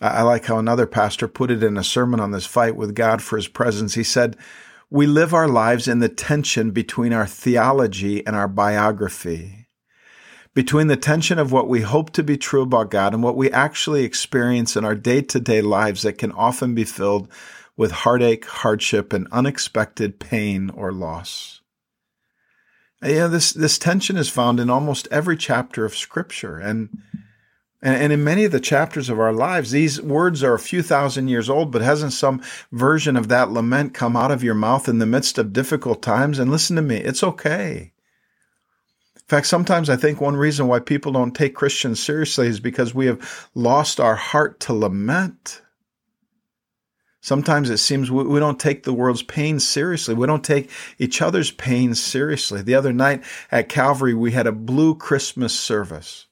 I 0.00 0.22
like 0.22 0.46
how 0.46 0.58
another 0.58 0.86
pastor 0.86 1.28
put 1.28 1.50
it 1.50 1.62
in 1.62 1.76
a 1.76 1.84
sermon 1.84 2.18
on 2.18 2.32
this 2.32 2.46
fight 2.46 2.76
with 2.76 2.94
God 2.94 3.22
for 3.22 3.36
his 3.36 3.46
presence. 3.46 3.94
He 3.94 4.02
said, 4.02 4.36
we 4.94 5.08
live 5.08 5.34
our 5.34 5.48
lives 5.48 5.88
in 5.88 5.98
the 5.98 6.08
tension 6.08 6.70
between 6.70 7.12
our 7.12 7.26
theology 7.26 8.24
and 8.24 8.36
our 8.36 8.46
biography, 8.46 9.66
between 10.54 10.86
the 10.86 10.96
tension 10.96 11.36
of 11.36 11.50
what 11.50 11.68
we 11.68 11.80
hope 11.80 12.10
to 12.10 12.22
be 12.22 12.36
true 12.36 12.62
about 12.62 12.92
God 12.92 13.12
and 13.12 13.20
what 13.20 13.36
we 13.36 13.50
actually 13.50 14.04
experience 14.04 14.76
in 14.76 14.84
our 14.84 14.94
day 14.94 15.20
to 15.20 15.40
day 15.40 15.60
lives 15.60 16.02
that 16.02 16.16
can 16.16 16.30
often 16.30 16.76
be 16.76 16.84
filled 16.84 17.28
with 17.76 17.90
heartache, 17.90 18.44
hardship, 18.44 19.12
and 19.12 19.26
unexpected 19.32 20.20
pain 20.20 20.70
or 20.70 20.92
loss. 20.92 21.60
Yeah, 23.02 23.26
this, 23.26 23.52
this 23.52 23.78
tension 23.78 24.16
is 24.16 24.30
found 24.30 24.60
in 24.60 24.70
almost 24.70 25.08
every 25.10 25.36
chapter 25.36 25.84
of 25.84 25.96
Scripture. 25.96 26.58
And 26.60 27.02
and, 27.84 28.02
and 28.02 28.12
in 28.14 28.24
many 28.24 28.44
of 28.44 28.50
the 28.50 28.60
chapters 28.60 29.10
of 29.10 29.20
our 29.20 29.32
lives, 29.32 29.70
these 29.70 30.00
words 30.00 30.42
are 30.42 30.54
a 30.54 30.58
few 30.58 30.82
thousand 30.82 31.28
years 31.28 31.50
old, 31.50 31.70
but 31.70 31.82
hasn't 31.82 32.14
some 32.14 32.42
version 32.72 33.14
of 33.14 33.28
that 33.28 33.50
lament 33.50 33.92
come 33.92 34.16
out 34.16 34.30
of 34.30 34.42
your 34.42 34.54
mouth 34.54 34.88
in 34.88 34.98
the 34.98 35.06
midst 35.06 35.36
of 35.36 35.52
difficult 35.52 36.00
times? 36.00 36.38
And 36.38 36.50
listen 36.50 36.76
to 36.76 36.82
me, 36.82 36.96
it's 36.96 37.22
okay. 37.22 37.92
In 39.16 39.28
fact, 39.28 39.46
sometimes 39.46 39.90
I 39.90 39.96
think 39.96 40.18
one 40.20 40.36
reason 40.36 40.66
why 40.66 40.80
people 40.80 41.12
don't 41.12 41.36
take 41.36 41.54
Christians 41.54 42.02
seriously 42.02 42.46
is 42.46 42.58
because 42.58 42.94
we 42.94 43.06
have 43.06 43.48
lost 43.54 44.00
our 44.00 44.16
heart 44.16 44.60
to 44.60 44.72
lament. 44.72 45.60
Sometimes 47.20 47.68
it 47.68 47.78
seems 47.78 48.10
we, 48.10 48.24
we, 48.24 48.40
don't 48.40 48.60
take 48.60 48.82
the 48.82 48.92
world's 48.92 49.22
pain 49.22 49.60
seriously. 49.60 50.14
We 50.14 50.26
don't 50.26 50.44
take 50.44 50.70
each 50.98 51.22
other's 51.22 51.50
pain 51.50 51.94
seriously. 51.94 52.60
The 52.60 52.74
other 52.74 52.92
night 52.92 53.22
at 53.50 53.70
Calvary, 53.70 54.14
we 54.14 54.32
had 54.32 54.46
a 54.46 54.52
blue 54.52 54.94
Christmas 54.94 55.58
service. 55.58 56.26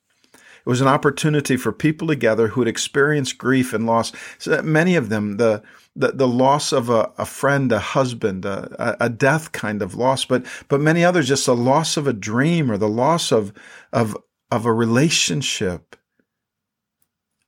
It 0.65 0.69
was 0.69 0.81
an 0.81 0.89
opportunity 0.89 1.57
for 1.57 1.73
people 1.73 2.07
to 2.09 2.15
gather 2.15 2.49
who 2.49 2.61
had 2.61 2.69
experienced 2.69 3.37
grief 3.37 3.73
and 3.73 3.85
loss. 3.85 4.13
So 4.39 4.63
many 4.63 4.95
of 4.95 5.09
them, 5.09 5.37
the 5.37 5.63
the, 5.95 6.13
the 6.13 6.29
loss 6.29 6.73
of 6.73 6.89
a, 6.89 7.13
a 7.19 7.27
friend, 7.27 7.71
a 7.71 7.79
husband, 7.79 8.47
a, 8.47 8.97
a 8.99 9.11
death 9.11 9.53
kind 9.53 9.83
of 9.83 9.95
loss, 9.95 10.25
but 10.25 10.47
but 10.69 10.81
many 10.81 11.05
others 11.05 11.29
just 11.29 11.47
the 11.47 11.57
loss 11.57 11.97
of 11.97 12.07
a 12.07 12.13
dream 12.13 12.71
or 12.71 12.79
the 12.79 12.89
loss 12.89 13.33
of 13.33 13.53
of 13.93 14.17
of 14.51 14.65
a 14.65 14.73
relationship. 14.73 15.97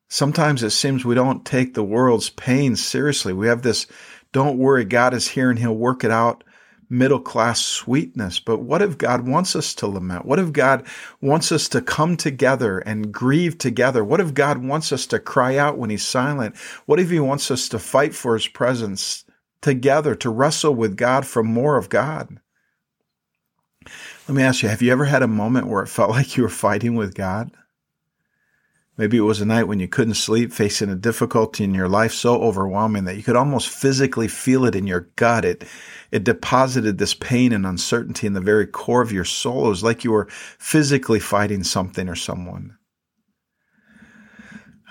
Sometimes 0.09 0.63
it 0.63 0.71
seems 0.71 1.05
we 1.05 1.15
don't 1.15 1.45
take 1.45 1.75
the 1.75 1.85
world's 1.85 2.31
pain 2.31 2.77
seriously. 2.77 3.33
We 3.33 3.47
have 3.47 3.63
this 3.63 3.87
don't 4.33 4.59
worry, 4.59 4.85
God 4.85 5.15
is 5.15 5.29
here 5.29 5.51
and 5.51 5.59
he'll 5.59 5.77
work 5.77 6.03
it 6.03 6.11
out 6.11 6.45
middle 6.89 7.21
class 7.21 7.65
sweetness. 7.65 8.41
But 8.41 8.59
what 8.59 8.83
if 8.83 8.99
God 8.99 9.27
wants 9.27 9.57
us 9.57 9.75
to 9.75 9.87
lament? 9.87 10.25
What 10.25 10.39
if 10.39 10.53
God 10.53 10.87
wants 11.21 11.53
us 11.53 11.69
to 11.71 11.81
come 11.81 12.17
together 12.17 12.79
and 12.81 13.13
grieve 13.13 13.59
together? 13.59 14.05
What 14.05 14.21
if 14.21 14.35
God 14.35 14.59
wants 14.59 14.93
us 14.93 15.07
to 15.07 15.19
cry 15.19 15.57
out 15.57 15.79
when 15.79 15.91
He's 15.91 16.07
silent? 16.07 16.57
What 16.87 17.01
if 17.01 17.11
He 17.11 17.21
wants 17.21 17.51
us 17.51 17.69
to 17.71 17.79
fight 17.79 18.15
for 18.15 18.35
His 18.35 18.49
presence 18.49 19.25
together, 19.61 20.15
to 20.17 20.31
wrestle 20.31 20.75
with 20.75 20.97
God 20.97 21.27
for 21.27 21.43
more 21.43 21.77
of 21.77 21.89
God? 21.89 22.41
Let 24.29 24.35
me 24.35 24.43
ask 24.43 24.63
you, 24.63 24.69
have 24.69 24.83
you 24.83 24.93
ever 24.93 25.05
had 25.05 25.23
a 25.23 25.29
moment 25.29 25.67
where 25.67 25.83
it 25.83 25.89
felt 25.89 26.11
like 26.17 26.37
you 26.37 26.43
were 26.43 26.49
fighting 26.49 26.95
with 26.95 27.15
God? 27.15 27.51
Maybe 28.97 29.17
it 29.17 29.23
was 29.23 29.41
a 29.41 29.47
night 29.47 29.65
when 29.65 29.81
you 29.81 29.89
couldn't 29.89 30.15
sleep, 30.15 30.53
facing 30.53 30.89
a 30.89 30.95
difficulty 30.95 31.65
in 31.65 31.75
your 31.75 31.89
life 31.89 32.13
so 32.13 32.41
overwhelming 32.41 33.05
that 33.05 33.17
you 33.17 33.25
could 33.25 33.35
almost 33.35 33.69
physically 33.69 34.29
feel 34.29 34.65
it 34.65 34.77
in 34.77 34.87
your 34.87 35.09
gut. 35.17 35.45
It, 35.45 35.65
it 36.13 36.23
deposited 36.23 36.99
this 36.99 37.15
pain 37.15 37.53
and 37.53 37.67
uncertainty 37.67 38.29
in 38.29 38.35
the 38.35 38.41
very 38.41 38.67
core 38.69 39.03
of 39.03 39.11
your 39.11 39.25
soul. 39.25 39.67
It 39.67 39.71
was 39.71 39.83
like 39.83 40.05
you 40.05 40.13
were 40.13 40.29
physically 40.31 41.19
fighting 41.19 41.65
something 41.65 42.09
or 42.09 42.15
someone. 42.15 42.77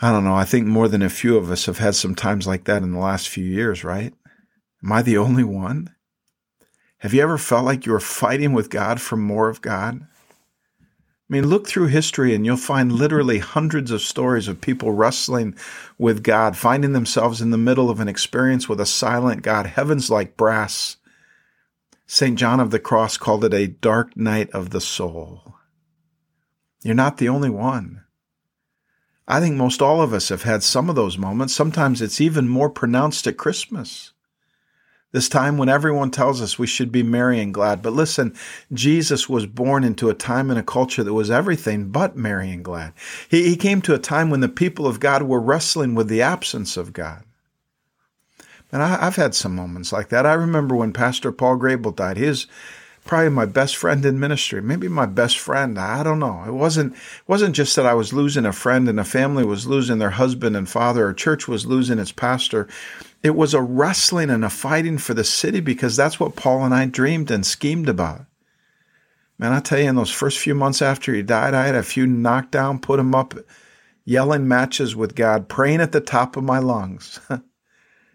I 0.02 0.12
don't 0.12 0.26
know. 0.26 0.36
I 0.36 0.44
think 0.44 0.68
more 0.68 0.90
than 0.90 1.02
a 1.02 1.10
few 1.10 1.38
of 1.38 1.50
us 1.50 1.66
have 1.68 1.78
had 1.78 1.96
some 1.96 2.14
times 2.14 2.46
like 2.46 2.66
that 2.66 2.84
in 2.84 2.92
the 2.92 3.00
last 3.00 3.30
few 3.30 3.46
years, 3.46 3.86
right? 3.86 4.14
Am 4.84 4.92
I 4.92 5.02
the 5.02 5.18
only 5.18 5.46
one? 5.46 5.96
Have 6.98 7.14
you 7.14 7.22
ever 7.22 7.38
felt 7.38 7.64
like 7.64 7.86
you 7.86 7.94
were 7.94 8.02
fighting 8.02 8.52
with 8.52 8.70
God 8.70 9.00
for 9.00 9.16
more 9.16 9.48
of 9.48 9.62
God? 9.62 10.06
I 11.30 11.34
mean, 11.34 11.48
look 11.48 11.68
through 11.68 11.88
history 11.88 12.36
and 12.36 12.46
you'll 12.46 12.58
find 12.58 12.92
literally 12.92 13.40
hundreds 13.40 13.92
of 13.92 14.02
stories 14.02 14.48
of 14.48 14.62
people 14.62 14.92
wrestling 14.92 15.56
with 15.98 16.22
God, 16.24 16.58
finding 16.58 16.94
themselves 16.94 17.42
in 17.42 17.50
the 17.50 17.58
middle 17.58 17.90
of 17.90 18.00
an 18.00 18.08
experience 18.08 18.68
with 18.68 18.80
a 18.82 18.86
silent 18.86 19.42
God, 19.42 19.66
heavens 19.66 20.10
like 20.10 20.38
brass. 20.38 20.98
St. 22.06 22.38
John 22.38 22.60
of 22.60 22.72
the 22.72 22.80
Cross 22.80 23.18
called 23.18 23.46
it 23.46 23.54
a 23.54 23.68
dark 23.68 24.16
night 24.18 24.50
of 24.52 24.70
the 24.70 24.82
soul. 24.82 25.56
You're 26.84 26.94
not 26.94 27.18
the 27.18 27.30
only 27.30 27.50
one. 27.50 28.04
I 29.28 29.40
think 29.40 29.56
most 29.56 29.82
all 29.82 30.02
of 30.02 30.14
us 30.14 30.30
have 30.30 30.44
had 30.44 30.64
some 30.64 30.90
of 30.90 30.96
those 30.96 31.18
moments. 31.18 31.56
Sometimes 31.56 32.02
it's 32.02 32.20
even 32.22 32.50
more 32.50 32.70
pronounced 32.70 33.26
at 33.26 33.38
Christmas. 33.38 34.13
This 35.14 35.30
time 35.30 35.60
when 35.60 35.70
everyone 35.70 36.10
tells 36.10 36.42
us 36.42 36.58
we 36.58 36.66
should 36.66 36.92
be 36.92 37.04
merry 37.04 37.40
and 37.40 37.54
glad. 37.54 37.84
But 37.84 37.94
listen, 37.94 38.36
Jesus 38.74 39.30
was 39.30 39.46
born 39.46 39.84
into 39.84 40.10
a 40.10 40.16
time 40.16 40.50
and 40.50 40.60
a 40.60 40.64
culture 40.64 41.04
that 41.04 41.14
was 41.14 41.30
everything 41.30 41.90
but 41.90 42.18
merry 42.18 42.50
and 42.50 42.66
glad. 42.66 42.94
He, 43.30 43.48
he 43.48 43.56
came 43.56 43.80
to 43.84 43.94
a 43.94 44.00
time 44.00 44.32
when 44.32 44.40
the 44.40 44.50
people 44.50 44.88
of 44.88 45.00
God 45.00 45.22
were 45.22 45.40
wrestling 45.40 45.94
with 45.94 46.08
the 46.08 46.24
absence 46.24 46.78
of 46.78 46.94
God. 46.94 47.24
And 48.72 48.82
I, 48.82 49.06
have 49.06 49.16
had 49.16 49.36
some 49.36 49.56
moments 49.56 49.94
like 49.94 50.10
that. 50.10 50.26
I 50.26 50.34
remember 50.34 50.76
when 50.76 50.94
Pastor 50.94 51.32
Paul 51.32 51.58
Grable 51.58 51.96
died. 51.96 52.18
Was 52.18 52.48
probably 53.06 53.30
my 53.30 53.46
best 53.46 53.76
friend 53.76 54.06
in 54.06 54.20
ministry, 54.20 54.62
maybe 54.62 54.88
my 54.88 55.06
best 55.06 55.38
friend. 55.38 55.78
I 55.78 56.04
don't 56.04 56.20
know. 56.20 56.44
It 56.48 56.54
wasn't 56.54 56.94
it 56.94 57.28
wasn't 57.28 57.56
just 57.56 57.76
that 57.76 57.86
I 57.86 57.94
was 57.94 58.14
losing 58.14 58.46
a 58.46 58.54
friend 58.54 58.88
and 58.88 59.00
a 59.00 59.04
family 59.04 59.46
was 59.46 59.68
losing 59.68 60.00
their 60.00 60.12
husband 60.12 60.56
and 60.56 60.70
father, 60.70 61.08
or 61.08 61.14
church 61.14 61.48
was 61.48 61.66
losing 61.66 62.00
its 62.00 62.12
pastor. 62.12 62.68
It 63.22 63.36
was 63.36 63.54
a 63.54 63.62
wrestling 63.62 64.30
and 64.30 64.44
a 64.44 64.50
fighting 64.50 64.98
for 64.98 65.14
the 65.14 65.24
city 65.24 65.60
because 65.60 65.96
that's 65.96 66.20
what 66.20 66.36
Paul 66.36 66.66
and 66.66 66.74
I 66.74 66.86
dreamed 66.86 67.32
and 67.32 67.46
schemed 67.46 67.88
about. 67.88 68.26
Man, 69.40 69.52
I 69.52 69.60
tell 69.60 69.80
you, 69.80 69.90
in 69.90 69.96
those 69.96 70.12
first 70.12 70.40
few 70.40 70.54
months 70.54 70.82
after 70.82 71.14
he 71.14 71.22
died, 71.22 71.54
I 71.54 71.66
had 71.66 71.76
a 71.76 71.84
few 71.84 72.06
knockdown, 72.06 72.80
put 72.80 73.00
him 73.00 73.16
up, 73.16 73.34
yelling 74.06 74.48
matches 74.48 74.96
with 74.96 75.16
God, 75.16 75.50
praying 75.50 75.82
at 75.82 75.92
the 75.92 76.02
top 76.02 76.38
of 76.38 76.44
my 76.44 76.60
lungs, 76.60 77.20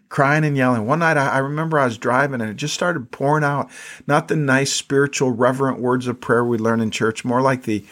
crying 0.09 0.43
and 0.43 0.57
yelling. 0.57 0.85
One 0.85 0.99
night, 0.99 1.17
I, 1.17 1.37
remember 1.37 1.79
I 1.79 1.85
was 1.85 1.97
driving 1.97 2.41
and 2.41 2.49
it 2.49 2.55
just 2.55 2.73
started 2.73 3.11
pouring 3.11 3.43
out. 3.43 3.69
Not 4.07 4.27
the 4.27 4.35
nice, 4.35 4.73
spiritual, 4.73 5.31
reverent 5.31 5.79
words 5.79 6.07
of 6.07 6.19
prayer 6.19 6.43
we 6.43 6.57
learn 6.57 6.81
in 6.81 6.91
church, 6.91 7.23
more 7.23 7.41
like 7.41 7.63
the 7.63 7.85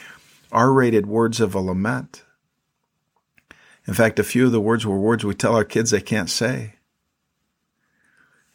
R 0.51 0.73
rated 0.73 1.05
words 1.05 1.39
of 1.39 1.53
a 1.53 1.59
lament. 1.59 2.23
In 3.87 3.93
fact, 3.93 4.19
a 4.19 4.23
few 4.23 4.47
of 4.47 4.51
the 4.51 4.59
words 4.59 4.85
were 4.85 4.99
words 4.99 5.23
we 5.23 5.33
tell 5.33 5.55
our 5.55 5.63
kids 5.63 5.91
they 5.91 6.01
can't 6.01 6.29
say. 6.29 6.73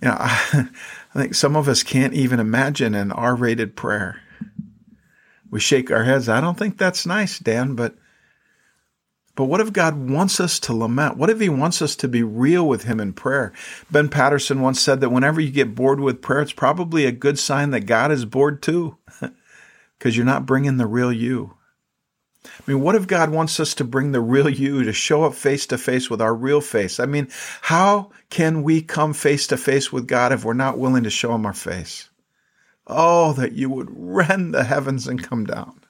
You 0.03 0.09
know, 0.09 0.17
I, 0.19 0.69
I 1.15 1.19
think 1.19 1.35
some 1.35 1.57
of 1.57 1.69
us 1.69 1.83
can't 1.83 2.13
even 2.15 2.41
imagine 2.41 2.95
an 2.95 3.13
R 3.13 3.35
rated 3.35 3.77
prayer. 3.77 4.21
We 5.51 5.61
shake 5.61 5.91
our 5.91 6.05
heads. 6.05 6.29
I 6.29 6.41
don't 6.41 6.59
think 6.59 6.79
that's 6.79 7.07
nice, 7.07 7.39
Dan, 7.39 7.75
but 7.75 7.95
but 9.35 9.45
what 9.45 9.61
if 9.61 9.73
God 9.73 10.11
wants 10.11 10.41
us 10.41 10.59
to 10.61 10.75
lament? 10.75 11.17
What 11.17 11.31
if 11.31 11.41
He 11.41 11.49
wants 11.49 11.81
us 11.81 11.97
to 11.97 12.09
be 12.09 12.23
real 12.23 12.69
with 12.69 12.85
Him 12.85 13.01
in 13.01 13.13
prayer? 13.13 13.53
Ben 13.91 14.09
Patterson 14.09 14.61
once 14.61 14.81
said 14.81 15.01
that 15.01 15.11
whenever 15.11 15.41
you 15.41 15.51
get 15.51 15.75
bored 15.75 16.01
with 16.01 16.21
prayer, 16.21 16.43
it's 16.43 16.53
probably 16.53 17.07
a 17.07 17.13
good 17.13 17.39
sign 17.39 17.71
that 17.71 17.87
God 17.87 18.13
is 18.13 18.25
bored 18.25 18.63
too, 18.63 18.99
because 19.99 20.17
you're 20.17 20.27
not 20.27 20.47
bringing 20.47 20.77
the 20.77 20.87
real 20.87 21.13
you. 21.13 21.55
I 22.45 22.51
mean, 22.67 22.81
what 22.81 22.97
if 22.97 23.07
God 23.07 23.31
wants 23.31 23.61
us 23.61 23.73
to 23.75 23.85
bring 23.85 24.13
the 24.13 24.21
real 24.21 24.49
you, 24.49 24.83
to 24.83 24.93
show 24.93 25.25
up 25.25 25.35
face 25.35 25.67
to 25.67 25.79
face 25.79 26.11
with 26.11 26.21
our 26.21 26.35
real 26.35 26.61
face? 26.61 26.99
I 26.99 27.07
mean, 27.07 27.29
how 27.63 28.11
can 28.31 28.63
we 28.63 28.83
come 28.83 29.13
face 29.13 29.47
to 29.49 29.57
face 29.57 29.93
with 29.93 30.09
God 30.09 30.33
if 30.33 30.45
we're 30.45 30.55
not 30.55 30.79
willing 30.79 31.05
to 31.05 31.11
show 31.11 31.35
him 31.35 31.47
our 31.47 31.53
face? 31.53 32.11
Oh, 32.87 33.33
that 33.35 33.53
you 33.53 33.71
would 33.71 33.89
rend 33.91 34.55
the 34.55 34.65
heavens 34.65 35.07
and 35.07 35.23
come 35.23 35.45
down. 35.45 35.82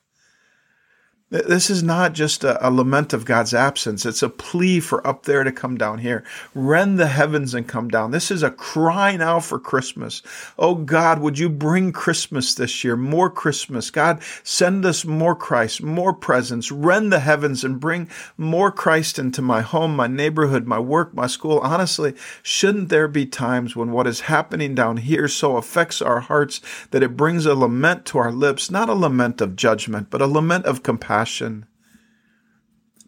This 1.33 1.71
is 1.71 1.83
not 1.83 2.13
just 2.13 2.45
a, 2.45 2.69
a, 2.69 2.69
lament 2.71 3.15
of 3.15 3.25
God's 3.25 3.55
absence. 3.55 4.05
It's 4.05 4.23
a 4.23 4.29
plea 4.29 4.81
for 4.81 5.05
up 5.07 5.23
there 5.23 5.45
to 5.45 5.51
come 5.51 5.79
down 5.79 6.01
here. 6.01 6.23
Rend 6.55 6.99
the 6.99 7.07
heavens 7.07 7.55
and 7.55 7.67
come 7.67 7.89
down. 7.89 8.11
This 8.11 8.31
is 8.31 8.43
a 8.43 8.51
cry 8.51 9.17
now 9.17 9.41
for 9.41 9.59
Christmas. 9.59 10.21
Oh 10.59 10.75
God, 10.75 11.21
would 11.21 11.39
you 11.39 11.49
bring 11.49 11.91
Christmas 11.91 12.55
this 12.55 12.85
year? 12.85 12.97
More 12.97 13.31
Christmas. 13.31 13.91
God, 13.91 14.21
send 14.43 14.85
us 14.85 15.07
more 15.07 15.35
Christ, 15.35 15.83
more 15.83 16.13
presence. 16.13 16.71
Rend 16.71 17.11
the 17.11 17.21
heavens 17.21 17.65
and 17.65 17.81
bring 17.81 18.11
more 18.37 18.71
Christ 18.71 19.19
into 19.19 19.41
my 19.41 19.63
home, 19.63 19.97
my 19.97 20.09
neighborhood, 20.09 20.67
my 20.67 20.81
work, 20.81 21.15
my 21.15 21.27
school. 21.27 21.61
Honestly, 21.61 22.13
shouldn't 22.43 22.91
there 22.91 23.09
be 23.09 23.25
times 23.25 23.75
when 23.75 23.91
what 23.91 24.07
is 24.07 24.21
happening 24.21 24.75
down 24.75 24.99
here 24.99 25.29
so 25.29 25.57
affects 25.57 26.03
our 26.03 26.21
hearts 26.21 26.61
that 26.91 27.03
it 27.03 27.17
brings 27.17 27.47
a 27.47 27.55
lament 27.55 28.05
to 28.05 28.19
our 28.19 28.33
lips? 28.33 28.71
Not 28.71 28.91
a 28.91 28.95
lament 28.95 29.41
of 29.41 29.57
judgment, 29.57 30.09
but 30.11 30.21
a 30.21 30.27
lament 30.27 30.67
of 30.67 30.83
compassion 30.83 31.22
compassion, 31.23 31.67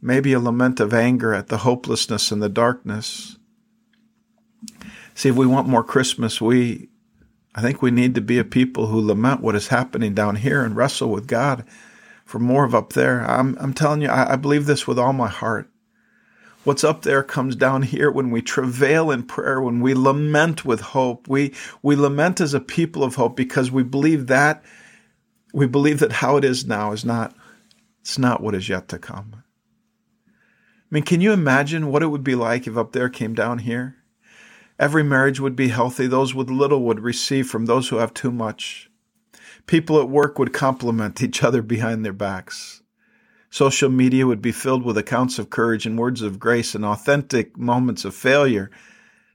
maybe 0.00 0.32
a 0.32 0.40
lament 0.40 0.80
of 0.80 0.94
anger 0.94 1.34
at 1.34 1.48
the 1.48 1.58
hopelessness 1.58 2.30
and 2.30 2.42
the 2.42 2.48
darkness. 2.48 3.36
See, 5.14 5.30
if 5.30 5.36
we 5.36 5.46
want 5.46 5.68
more 5.68 5.84
Christmas, 5.84 6.40
we, 6.40 6.88
I 7.54 7.60
think 7.60 7.82
we 7.82 7.90
need 7.90 8.14
to 8.14 8.20
be 8.20 8.38
a 8.38 8.44
people 8.44 8.86
who 8.86 9.00
lament 9.00 9.40
what 9.40 9.56
is 9.56 9.68
happening 9.68 10.14
down 10.14 10.36
here 10.36 10.64
and 10.64 10.76
wrestle 10.76 11.10
with 11.10 11.26
God 11.26 11.64
for 12.24 12.38
more 12.38 12.64
of 12.64 12.74
up 12.74 12.92
there. 12.92 13.20
I'm, 13.28 13.56
I'm 13.60 13.74
telling 13.74 14.02
you, 14.02 14.08
I, 14.08 14.32
I 14.32 14.36
believe 14.36 14.66
this 14.66 14.86
with 14.86 14.98
all 14.98 15.12
my 15.12 15.28
heart. 15.28 15.68
What's 16.64 16.84
up 16.84 17.02
there 17.02 17.22
comes 17.22 17.56
down 17.56 17.82
here 17.82 18.10
when 18.10 18.30
we 18.30 18.40
travail 18.42 19.10
in 19.10 19.24
prayer, 19.24 19.60
when 19.60 19.80
we 19.80 19.92
lament 19.92 20.64
with 20.64 20.80
hope. 20.80 21.28
We, 21.28 21.52
we 21.82 21.94
lament 21.94 22.40
as 22.40 22.54
a 22.54 22.60
people 22.60 23.04
of 23.04 23.16
hope 23.16 23.36
because 23.36 23.70
we 23.70 23.82
believe 23.82 24.28
that, 24.28 24.64
we 25.52 25.66
believe 25.66 25.98
that 25.98 26.12
how 26.12 26.36
it 26.36 26.44
is 26.44 26.64
now 26.64 26.92
is 26.92 27.04
not 27.04 27.34
it's 28.04 28.18
not 28.18 28.42
what 28.42 28.54
is 28.54 28.68
yet 28.68 28.86
to 28.88 28.98
come. 28.98 29.42
I 30.26 30.30
mean, 30.90 31.04
can 31.04 31.22
you 31.22 31.32
imagine 31.32 31.86
what 31.86 32.02
it 32.02 32.08
would 32.08 32.22
be 32.22 32.34
like 32.34 32.66
if 32.66 32.76
up 32.76 32.92
there 32.92 33.08
came 33.08 33.32
down 33.32 33.60
here? 33.60 33.96
Every 34.78 35.02
marriage 35.02 35.40
would 35.40 35.56
be 35.56 35.68
healthy. 35.68 36.06
Those 36.06 36.34
with 36.34 36.50
little 36.50 36.82
would 36.82 37.00
receive 37.00 37.48
from 37.48 37.64
those 37.64 37.88
who 37.88 37.96
have 37.96 38.12
too 38.12 38.30
much. 38.30 38.90
People 39.64 39.98
at 40.02 40.10
work 40.10 40.38
would 40.38 40.52
compliment 40.52 41.22
each 41.22 41.42
other 41.42 41.62
behind 41.62 42.04
their 42.04 42.12
backs. 42.12 42.82
Social 43.48 43.88
media 43.88 44.26
would 44.26 44.42
be 44.42 44.52
filled 44.52 44.84
with 44.84 44.98
accounts 44.98 45.38
of 45.38 45.48
courage 45.48 45.86
and 45.86 45.98
words 45.98 46.20
of 46.20 46.38
grace 46.38 46.74
and 46.74 46.84
authentic 46.84 47.56
moments 47.56 48.04
of 48.04 48.14
failure 48.14 48.70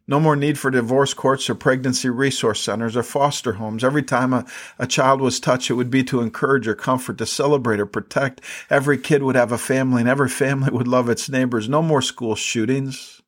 no 0.10 0.20
more 0.20 0.36
need 0.36 0.58
for 0.58 0.72
divorce 0.72 1.14
courts 1.14 1.50
or 1.52 1.56
pregnancy 1.56 2.10
resource 2.10 2.60
centers 2.60 2.98
or 2.98 3.04
foster 3.04 3.54
homes. 3.54 3.84
Every 3.84 4.02
time 4.02 4.34
a, 4.34 4.44
a 4.80 4.88
child 4.88 5.22
was 5.22 5.40
touched, 5.40 5.70
it 5.70 5.76
would 5.76 5.92
be 5.92 6.04
to 6.06 6.22
encourage 6.22 6.68
or 6.68 6.74
comfort, 6.74 7.20
to 7.20 7.28
celebrate 7.28 7.80
or 7.80 7.86
protect. 7.86 8.42
Every 8.72 8.98
kid 8.98 9.22
would 9.22 9.36
have 9.36 9.52
a 9.52 9.58
family 9.60 10.02
and 10.02 10.10
every 10.10 10.28
family 10.28 10.72
would 10.74 10.88
love 10.88 11.10
its 11.10 11.30
neighbors. 11.30 11.70
No 11.70 11.84
more 11.84 12.02
school 12.02 12.34
shootings. 12.34 13.22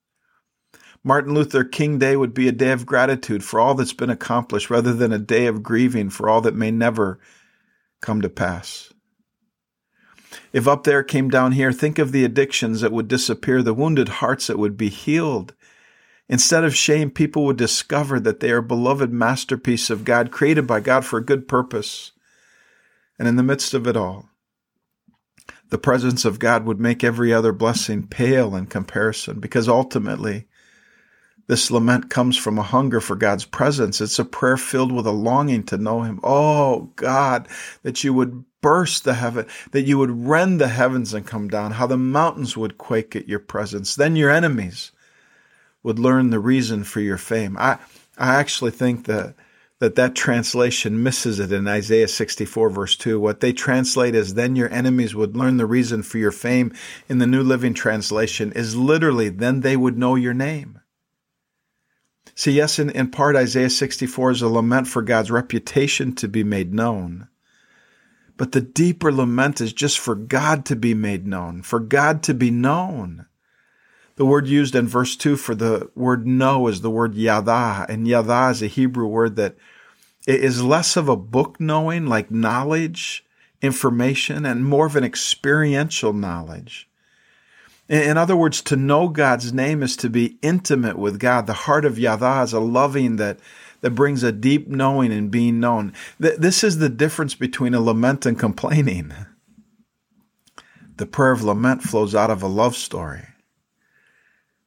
Martin 1.03 1.35
Luther 1.35 1.63
King 1.63 1.99
Day 1.99 2.15
would 2.15 2.33
be 2.33 2.47
a 2.47 2.51
day 2.51 2.71
of 2.71 2.87
gratitude 2.87 3.43
for 3.43 3.59
all 3.59 3.75
that's 3.75 3.93
been 3.93 4.09
accomplished 4.09 4.71
rather 4.71 4.93
than 4.93 5.13
a 5.13 5.19
day 5.19 5.45
of 5.45 5.61
grieving 5.61 6.09
for 6.09 6.29
all 6.29 6.41
that 6.41 6.55
may 6.55 6.71
never 6.71 7.19
come 8.01 8.21
to 8.21 8.29
pass. 8.29 8.91
If 10.51 10.67
up 10.67 10.83
there 10.83 11.03
came 11.03 11.29
down 11.29 11.51
here, 11.51 11.71
think 11.71 11.99
of 11.99 12.11
the 12.11 12.25
addictions 12.25 12.81
that 12.81 12.91
would 12.91 13.07
disappear, 13.07 13.61
the 13.61 13.73
wounded 13.75 14.09
hearts 14.09 14.47
that 14.47 14.57
would 14.57 14.77
be 14.77 14.89
healed. 14.89 15.53
Instead 16.31 16.63
of 16.63 16.73
shame, 16.73 17.11
people 17.11 17.43
would 17.43 17.57
discover 17.57 18.17
that 18.17 18.39
they 18.39 18.51
are 18.51 18.59
a 18.59 18.63
beloved 18.63 19.11
masterpiece 19.11 19.89
of 19.89 20.05
God, 20.05 20.31
created 20.31 20.65
by 20.65 20.79
God 20.79 21.03
for 21.03 21.19
a 21.19 21.25
good 21.25 21.45
purpose. 21.45 22.13
And 23.19 23.27
in 23.27 23.35
the 23.35 23.43
midst 23.43 23.73
of 23.73 23.85
it 23.85 23.97
all, 23.97 24.29
the 25.71 25.77
presence 25.77 26.23
of 26.23 26.39
God 26.39 26.65
would 26.65 26.79
make 26.79 27.03
every 27.03 27.33
other 27.33 27.51
blessing 27.51 28.07
pale 28.07 28.55
in 28.55 28.67
comparison 28.67 29.41
because 29.41 29.67
ultimately, 29.67 30.47
this 31.47 31.69
lament 31.69 32.09
comes 32.09 32.37
from 32.37 32.57
a 32.57 32.63
hunger 32.63 33.01
for 33.01 33.17
God's 33.17 33.43
presence. 33.43 33.99
It's 33.99 34.17
a 34.17 34.23
prayer 34.23 34.55
filled 34.55 34.93
with 34.93 35.05
a 35.05 35.11
longing 35.11 35.63
to 35.63 35.77
know 35.77 36.03
Him. 36.03 36.21
Oh, 36.23 36.93
God, 36.95 37.49
that 37.83 38.05
you 38.05 38.13
would 38.13 38.45
burst 38.61 39.03
the 39.03 39.15
heaven, 39.15 39.47
that 39.71 39.81
you 39.81 39.97
would 39.97 40.25
rend 40.25 40.61
the 40.61 40.69
heavens 40.69 41.13
and 41.13 41.27
come 41.27 41.49
down, 41.49 41.71
how 41.71 41.87
the 41.87 41.97
mountains 41.97 42.55
would 42.55 42.77
quake 42.77 43.17
at 43.17 43.27
your 43.27 43.39
presence. 43.39 43.95
Then 43.95 44.15
your 44.15 44.29
enemies 44.29 44.93
would 45.83 45.99
learn 45.99 46.29
the 46.29 46.39
reason 46.39 46.83
for 46.83 46.99
your 46.99 47.17
fame. 47.17 47.57
I, 47.57 47.79
I 48.17 48.35
actually 48.35 48.71
think 48.71 49.05
that 49.05 49.35
that 49.79 49.95
that 49.95 50.13
translation 50.13 51.01
misses 51.01 51.39
it 51.39 51.51
in 51.51 51.67
Isaiah 51.67 52.07
64 52.07 52.69
verse 52.69 52.95
2. 52.95 53.19
What 53.19 53.39
they 53.39 53.51
translate 53.51 54.13
as 54.13 54.35
then 54.35 54.55
your 54.55 54.69
enemies 54.69 55.15
would 55.15 55.35
learn 55.35 55.57
the 55.57 55.65
reason 55.65 56.03
for 56.03 56.19
your 56.19 56.31
fame 56.31 56.71
in 57.09 57.17
the 57.17 57.25
New 57.25 57.41
Living 57.41 57.73
Translation 57.73 58.51
is 58.51 58.75
literally 58.75 59.29
then 59.29 59.61
they 59.61 59.75
would 59.75 59.97
know 59.97 60.13
your 60.13 60.35
name. 60.35 60.79
See, 62.35 62.51
yes, 62.51 62.77
in, 62.77 62.91
in 62.91 63.09
part 63.09 63.35
Isaiah 63.35 63.71
64 63.71 64.31
is 64.31 64.41
a 64.43 64.47
lament 64.47 64.87
for 64.87 65.01
God's 65.01 65.31
reputation 65.31 66.13
to 66.15 66.27
be 66.27 66.43
made 66.43 66.75
known. 66.75 67.27
But 68.37 68.51
the 68.51 68.61
deeper 68.61 69.11
lament 69.11 69.61
is 69.61 69.73
just 69.73 69.99
for 69.99 70.13
God 70.15 70.63
to 70.65 70.75
be 70.75 70.93
made 70.93 71.25
known, 71.27 71.63
for 71.63 71.79
God 71.79 72.21
to 72.23 72.35
be 72.35 72.51
known. 72.51 73.25
The 74.21 74.25
word 74.25 74.45
used 74.45 74.75
in 74.75 74.87
verse 74.87 75.15
2 75.15 75.35
for 75.35 75.55
the 75.55 75.89
word 75.95 76.27
know 76.27 76.67
is 76.67 76.81
the 76.81 76.91
word 76.91 77.15
yada, 77.15 77.87
and 77.89 78.07
yada 78.07 78.51
is 78.51 78.61
a 78.61 78.67
Hebrew 78.67 79.07
word 79.07 79.35
that 79.37 79.55
is 80.27 80.63
less 80.63 80.95
of 80.95 81.09
a 81.09 81.15
book 81.15 81.59
knowing, 81.59 82.05
like 82.05 82.29
knowledge, 82.29 83.25
information, 83.63 84.45
and 84.45 84.63
more 84.63 84.85
of 84.85 84.95
an 84.95 85.03
experiential 85.03 86.13
knowledge. 86.13 86.87
In 87.89 88.15
other 88.15 88.35
words, 88.35 88.61
to 88.61 88.75
know 88.75 89.07
God's 89.07 89.53
name 89.53 89.81
is 89.81 89.95
to 89.95 90.07
be 90.07 90.37
intimate 90.43 90.99
with 90.99 91.19
God. 91.19 91.47
The 91.47 91.53
heart 91.53 91.83
of 91.83 91.97
Yada 91.97 92.43
is 92.43 92.53
a 92.53 92.59
loving 92.59 93.15
that, 93.15 93.39
that 93.79 93.95
brings 93.95 94.21
a 94.21 94.31
deep 94.31 94.67
knowing 94.67 95.11
and 95.11 95.31
being 95.31 95.59
known. 95.59 95.93
This 96.19 96.63
is 96.63 96.77
the 96.77 96.89
difference 96.89 97.33
between 97.33 97.73
a 97.73 97.81
lament 97.81 98.27
and 98.27 98.37
complaining. 98.37 99.13
The 100.97 101.07
prayer 101.07 101.31
of 101.31 101.41
lament 101.41 101.81
flows 101.81 102.13
out 102.13 102.29
of 102.29 102.43
a 102.43 102.47
love 102.47 102.75
story. 102.75 103.23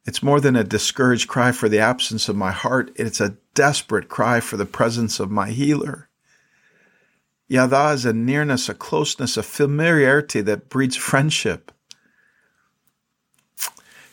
It's 0.05 0.21
more 0.21 0.39
than 0.39 0.55
a 0.55 0.63
discouraged 0.63 1.27
cry 1.27 1.51
for 1.51 1.67
the 1.67 1.79
absence 1.79 2.29
of 2.29 2.35
my 2.35 2.51
heart. 2.51 2.91
It's 2.95 3.19
a 3.19 3.37
desperate 3.55 4.07
cry 4.07 4.39
for 4.39 4.55
the 4.55 4.65
presence 4.65 5.19
of 5.19 5.31
my 5.31 5.49
healer. 5.49 6.09
Yada 7.47 7.89
is 7.89 8.05
a 8.05 8.13
nearness, 8.13 8.69
a 8.69 8.73
closeness, 8.73 9.37
a 9.37 9.43
familiarity 9.43 10.41
that 10.41 10.69
breeds 10.69 10.95
friendship. 10.95 11.71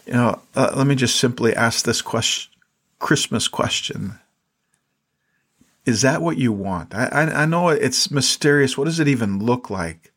You 0.07 0.15
know, 0.15 0.43
uh, 0.55 0.73
let 0.77 0.87
me 0.87 0.95
just 0.95 1.17
simply 1.17 1.55
ask 1.55 1.85
this 1.85 2.03
question, 2.03 2.53
Christmas 2.99 3.49
question. 3.49 4.19
Is 5.85 6.03
that 6.03 6.23
what 6.23 6.39
you 6.39 6.53
want? 6.53 6.95
I, 6.95 7.07
I, 7.07 7.43
I 7.43 7.47
know 7.47 7.69
it's 7.69 8.11
mysterious. 8.11 8.79
What 8.79 8.85
does 8.85 9.01
it 9.01 9.09
even 9.09 9.45
look 9.45 9.69
like 9.71 10.13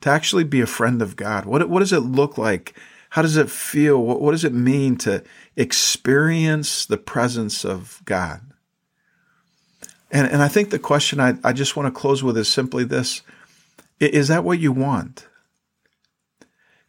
to 0.00 0.10
actually 0.10 0.44
be 0.44 0.60
a 0.60 0.66
friend 0.66 1.02
of 1.02 1.16
God? 1.16 1.44
What, 1.44 1.68
what 1.68 1.80
does 1.80 1.92
it 1.92 2.00
look 2.00 2.38
like 2.38 2.74
how 3.10 3.22
does 3.22 3.36
it 3.36 3.50
feel? 3.50 4.02
What, 4.02 4.20
what 4.20 4.32
does 4.32 4.44
it 4.44 4.54
mean 4.54 4.96
to 4.98 5.22
experience 5.56 6.86
the 6.86 6.96
presence 6.96 7.64
of 7.64 8.00
God? 8.04 8.40
And, 10.10 10.26
and 10.28 10.42
I 10.42 10.48
think 10.48 10.70
the 10.70 10.78
question 10.78 11.20
I, 11.20 11.34
I 11.44 11.52
just 11.52 11.76
want 11.76 11.86
to 11.86 12.00
close 12.00 12.22
with 12.22 12.36
is 12.38 12.48
simply 12.48 12.84
this 12.84 13.22
Is 13.98 14.28
that 14.28 14.44
what 14.44 14.58
you 14.58 14.72
want? 14.72 15.28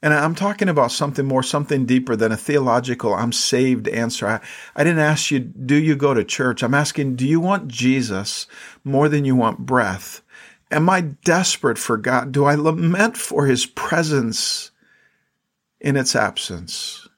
And 0.03 0.13
I'm 0.15 0.33
talking 0.33 0.67
about 0.67 0.91
something 0.91 1.27
more, 1.27 1.43
something 1.43 1.85
deeper 1.85 2.15
than 2.15 2.31
a 2.31 2.37
theological, 2.37 3.13
I'm 3.13 3.31
saved 3.31 3.87
answer. 3.87 4.27
I, 4.27 4.39
I 4.75 4.83
didn't 4.83 4.99
ask 4.99 5.29
you, 5.29 5.39
do 5.39 5.75
you 5.75 5.95
go 5.95 6.15
to 6.15 6.23
church? 6.23 6.63
I'm 6.63 6.73
asking, 6.73 7.17
do 7.17 7.27
you 7.27 7.39
want 7.39 7.67
Jesus 7.67 8.47
more 8.83 9.07
than 9.07 9.25
you 9.25 9.35
want 9.35 9.59
breath? 9.59 10.23
Am 10.71 10.89
I 10.89 11.01
desperate 11.01 11.77
for 11.77 11.97
God? 11.97 12.31
Do 12.31 12.45
I 12.45 12.55
lament 12.55 13.15
for 13.15 13.45
his 13.45 13.67
presence 13.67 14.71
in 15.81 15.97
its 15.97 16.15
absence. 16.15 17.09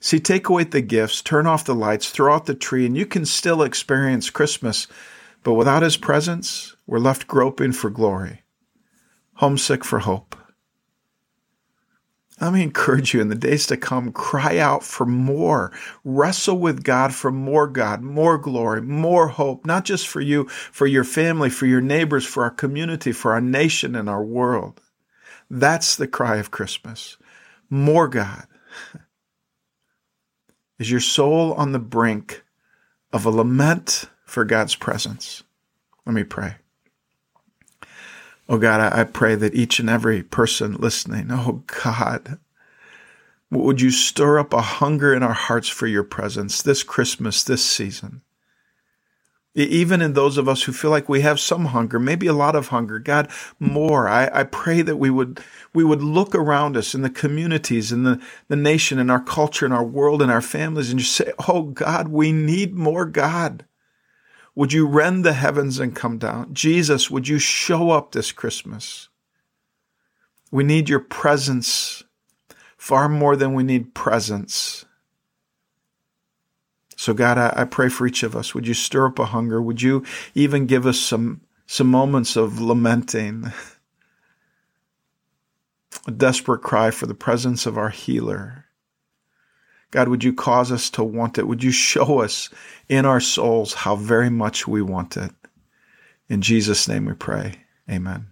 See, 0.00 0.20
take 0.20 0.48
away 0.48 0.64
the 0.64 0.82
gifts, 0.82 1.22
turn 1.22 1.46
off 1.46 1.64
the 1.64 1.74
lights, 1.74 2.10
throw 2.10 2.34
out 2.34 2.46
the 2.46 2.54
tree, 2.54 2.84
and 2.84 2.96
you 2.96 3.06
can 3.06 3.24
still 3.24 3.62
experience 3.62 4.28
Christmas. 4.28 4.86
But 5.42 5.54
without 5.54 5.82
His 5.82 5.96
presence, 5.96 6.76
we're 6.86 6.98
left 6.98 7.26
groping 7.26 7.72
for 7.72 7.88
glory, 7.88 8.42
homesick 9.34 9.84
for 9.84 10.00
hope. 10.00 10.36
Let 12.38 12.52
me 12.52 12.62
encourage 12.62 13.14
you 13.14 13.22
in 13.22 13.28
the 13.28 13.34
days 13.34 13.66
to 13.68 13.78
come, 13.78 14.12
cry 14.12 14.58
out 14.58 14.84
for 14.84 15.06
more. 15.06 15.72
Wrestle 16.04 16.58
with 16.58 16.84
God 16.84 17.14
for 17.14 17.32
more 17.32 17.66
God, 17.66 18.02
more 18.02 18.36
glory, 18.36 18.82
more 18.82 19.28
hope, 19.28 19.64
not 19.64 19.86
just 19.86 20.06
for 20.06 20.20
you, 20.20 20.46
for 20.48 20.86
your 20.86 21.04
family, 21.04 21.48
for 21.48 21.64
your 21.64 21.80
neighbors, 21.80 22.26
for 22.26 22.42
our 22.42 22.50
community, 22.50 23.10
for 23.10 23.32
our 23.32 23.40
nation 23.40 23.96
and 23.96 24.10
our 24.10 24.22
world. 24.22 24.82
That's 25.48 25.96
the 25.96 26.06
cry 26.06 26.36
of 26.36 26.50
Christmas 26.50 27.16
more 27.70 28.08
God? 28.08 28.46
Is 30.78 30.90
your 30.90 31.00
soul 31.00 31.54
on 31.54 31.72
the 31.72 31.78
brink 31.78 32.44
of 33.12 33.24
a 33.24 33.30
lament 33.30 34.10
for 34.24 34.44
God's 34.44 34.74
presence? 34.74 35.42
Let 36.04 36.14
me 36.14 36.24
pray. 36.24 36.56
Oh 38.48 38.58
God, 38.58 38.80
I 38.92 39.04
pray 39.04 39.34
that 39.34 39.54
each 39.54 39.80
and 39.80 39.90
every 39.90 40.22
person 40.22 40.74
listening, 40.74 41.28
oh 41.30 41.64
God, 41.84 42.38
would 43.50 43.80
you 43.80 43.90
stir 43.90 44.38
up 44.38 44.52
a 44.52 44.60
hunger 44.60 45.14
in 45.14 45.22
our 45.22 45.32
hearts 45.32 45.68
for 45.68 45.86
your 45.86 46.04
presence 46.04 46.62
this 46.62 46.82
Christmas, 46.82 47.42
this 47.42 47.64
season? 47.64 48.22
Even 49.56 50.02
in 50.02 50.12
those 50.12 50.36
of 50.36 50.48
us 50.48 50.64
who 50.64 50.72
feel 50.72 50.90
like 50.90 51.08
we 51.08 51.22
have 51.22 51.40
some 51.40 51.66
hunger, 51.66 51.98
maybe 51.98 52.26
a 52.26 52.34
lot 52.34 52.54
of 52.54 52.68
hunger, 52.68 52.98
God, 52.98 53.30
more. 53.58 54.06
I, 54.06 54.28
I 54.32 54.44
pray 54.44 54.82
that 54.82 54.96
we 54.96 55.08
would 55.08 55.40
we 55.72 55.82
would 55.82 56.02
look 56.02 56.34
around 56.34 56.76
us 56.76 56.94
in 56.94 57.00
the 57.00 57.10
communities, 57.10 57.90
in 57.90 58.02
the, 58.02 58.20
the 58.48 58.56
nation, 58.56 58.98
in 58.98 59.08
our 59.08 59.22
culture, 59.22 59.64
in 59.64 59.72
our 59.72 59.84
world, 59.84 60.20
in 60.20 60.28
our 60.28 60.42
families, 60.42 60.90
and 60.90 61.00
just 61.00 61.12
say, 61.12 61.32
Oh 61.48 61.62
God, 61.62 62.08
we 62.08 62.32
need 62.32 62.74
more 62.74 63.06
God. 63.06 63.64
Would 64.54 64.72
you 64.72 64.86
rend 64.86 65.24
the 65.24 65.34
heavens 65.34 65.78
and 65.78 65.94
come 65.94 66.16
down? 66.16 66.54
Jesus, 66.54 67.10
would 67.10 67.28
you 67.28 67.38
show 67.38 67.90
up 67.90 68.12
this 68.12 68.32
Christmas? 68.32 69.08
We 70.50 70.64
need 70.64 70.88
your 70.88 71.00
presence 71.00 72.04
far 72.78 73.08
more 73.08 73.36
than 73.36 73.52
we 73.52 73.62
need 73.62 73.94
presence. 73.94 74.85
So, 76.96 77.12
God, 77.12 77.38
I, 77.38 77.52
I, 77.54 77.64
pray 77.64 77.88
for 77.90 78.06
each 78.06 78.22
of 78.22 78.34
us. 78.34 78.54
Would 78.54 78.66
you 78.66 78.74
stir 78.74 79.06
up 79.06 79.18
a 79.18 79.26
hunger? 79.26 79.60
Would 79.60 79.82
you 79.82 80.02
even 80.34 80.66
give 80.66 80.86
us 80.86 80.98
some, 80.98 81.42
some 81.66 81.88
moments 81.88 82.36
of 82.36 82.58
lamenting, 82.58 83.52
a 86.06 86.10
desperate 86.10 86.62
cry 86.62 86.90
for 86.90 87.06
the 87.06 87.14
presence 87.14 87.66
of 87.66 87.76
our 87.76 87.90
healer? 87.90 88.64
God, 89.90 90.08
would 90.08 90.24
you 90.24 90.32
cause 90.32 90.72
us 90.72 90.90
to 90.90 91.04
want 91.04 91.38
it? 91.38 91.46
Would 91.46 91.62
you 91.62 91.70
show 91.70 92.20
us 92.20 92.50
in 92.88 93.04
our 93.04 93.20
souls 93.20 93.74
how 93.74 93.96
very 93.96 94.30
much 94.30 94.66
we 94.66 94.82
want 94.82 95.16
it? 95.16 95.32
In 96.28 96.42
Jesus' 96.42 96.88
name 96.88 97.04
we 97.04 97.12
pray. 97.12 97.54
Amen. 97.90 98.26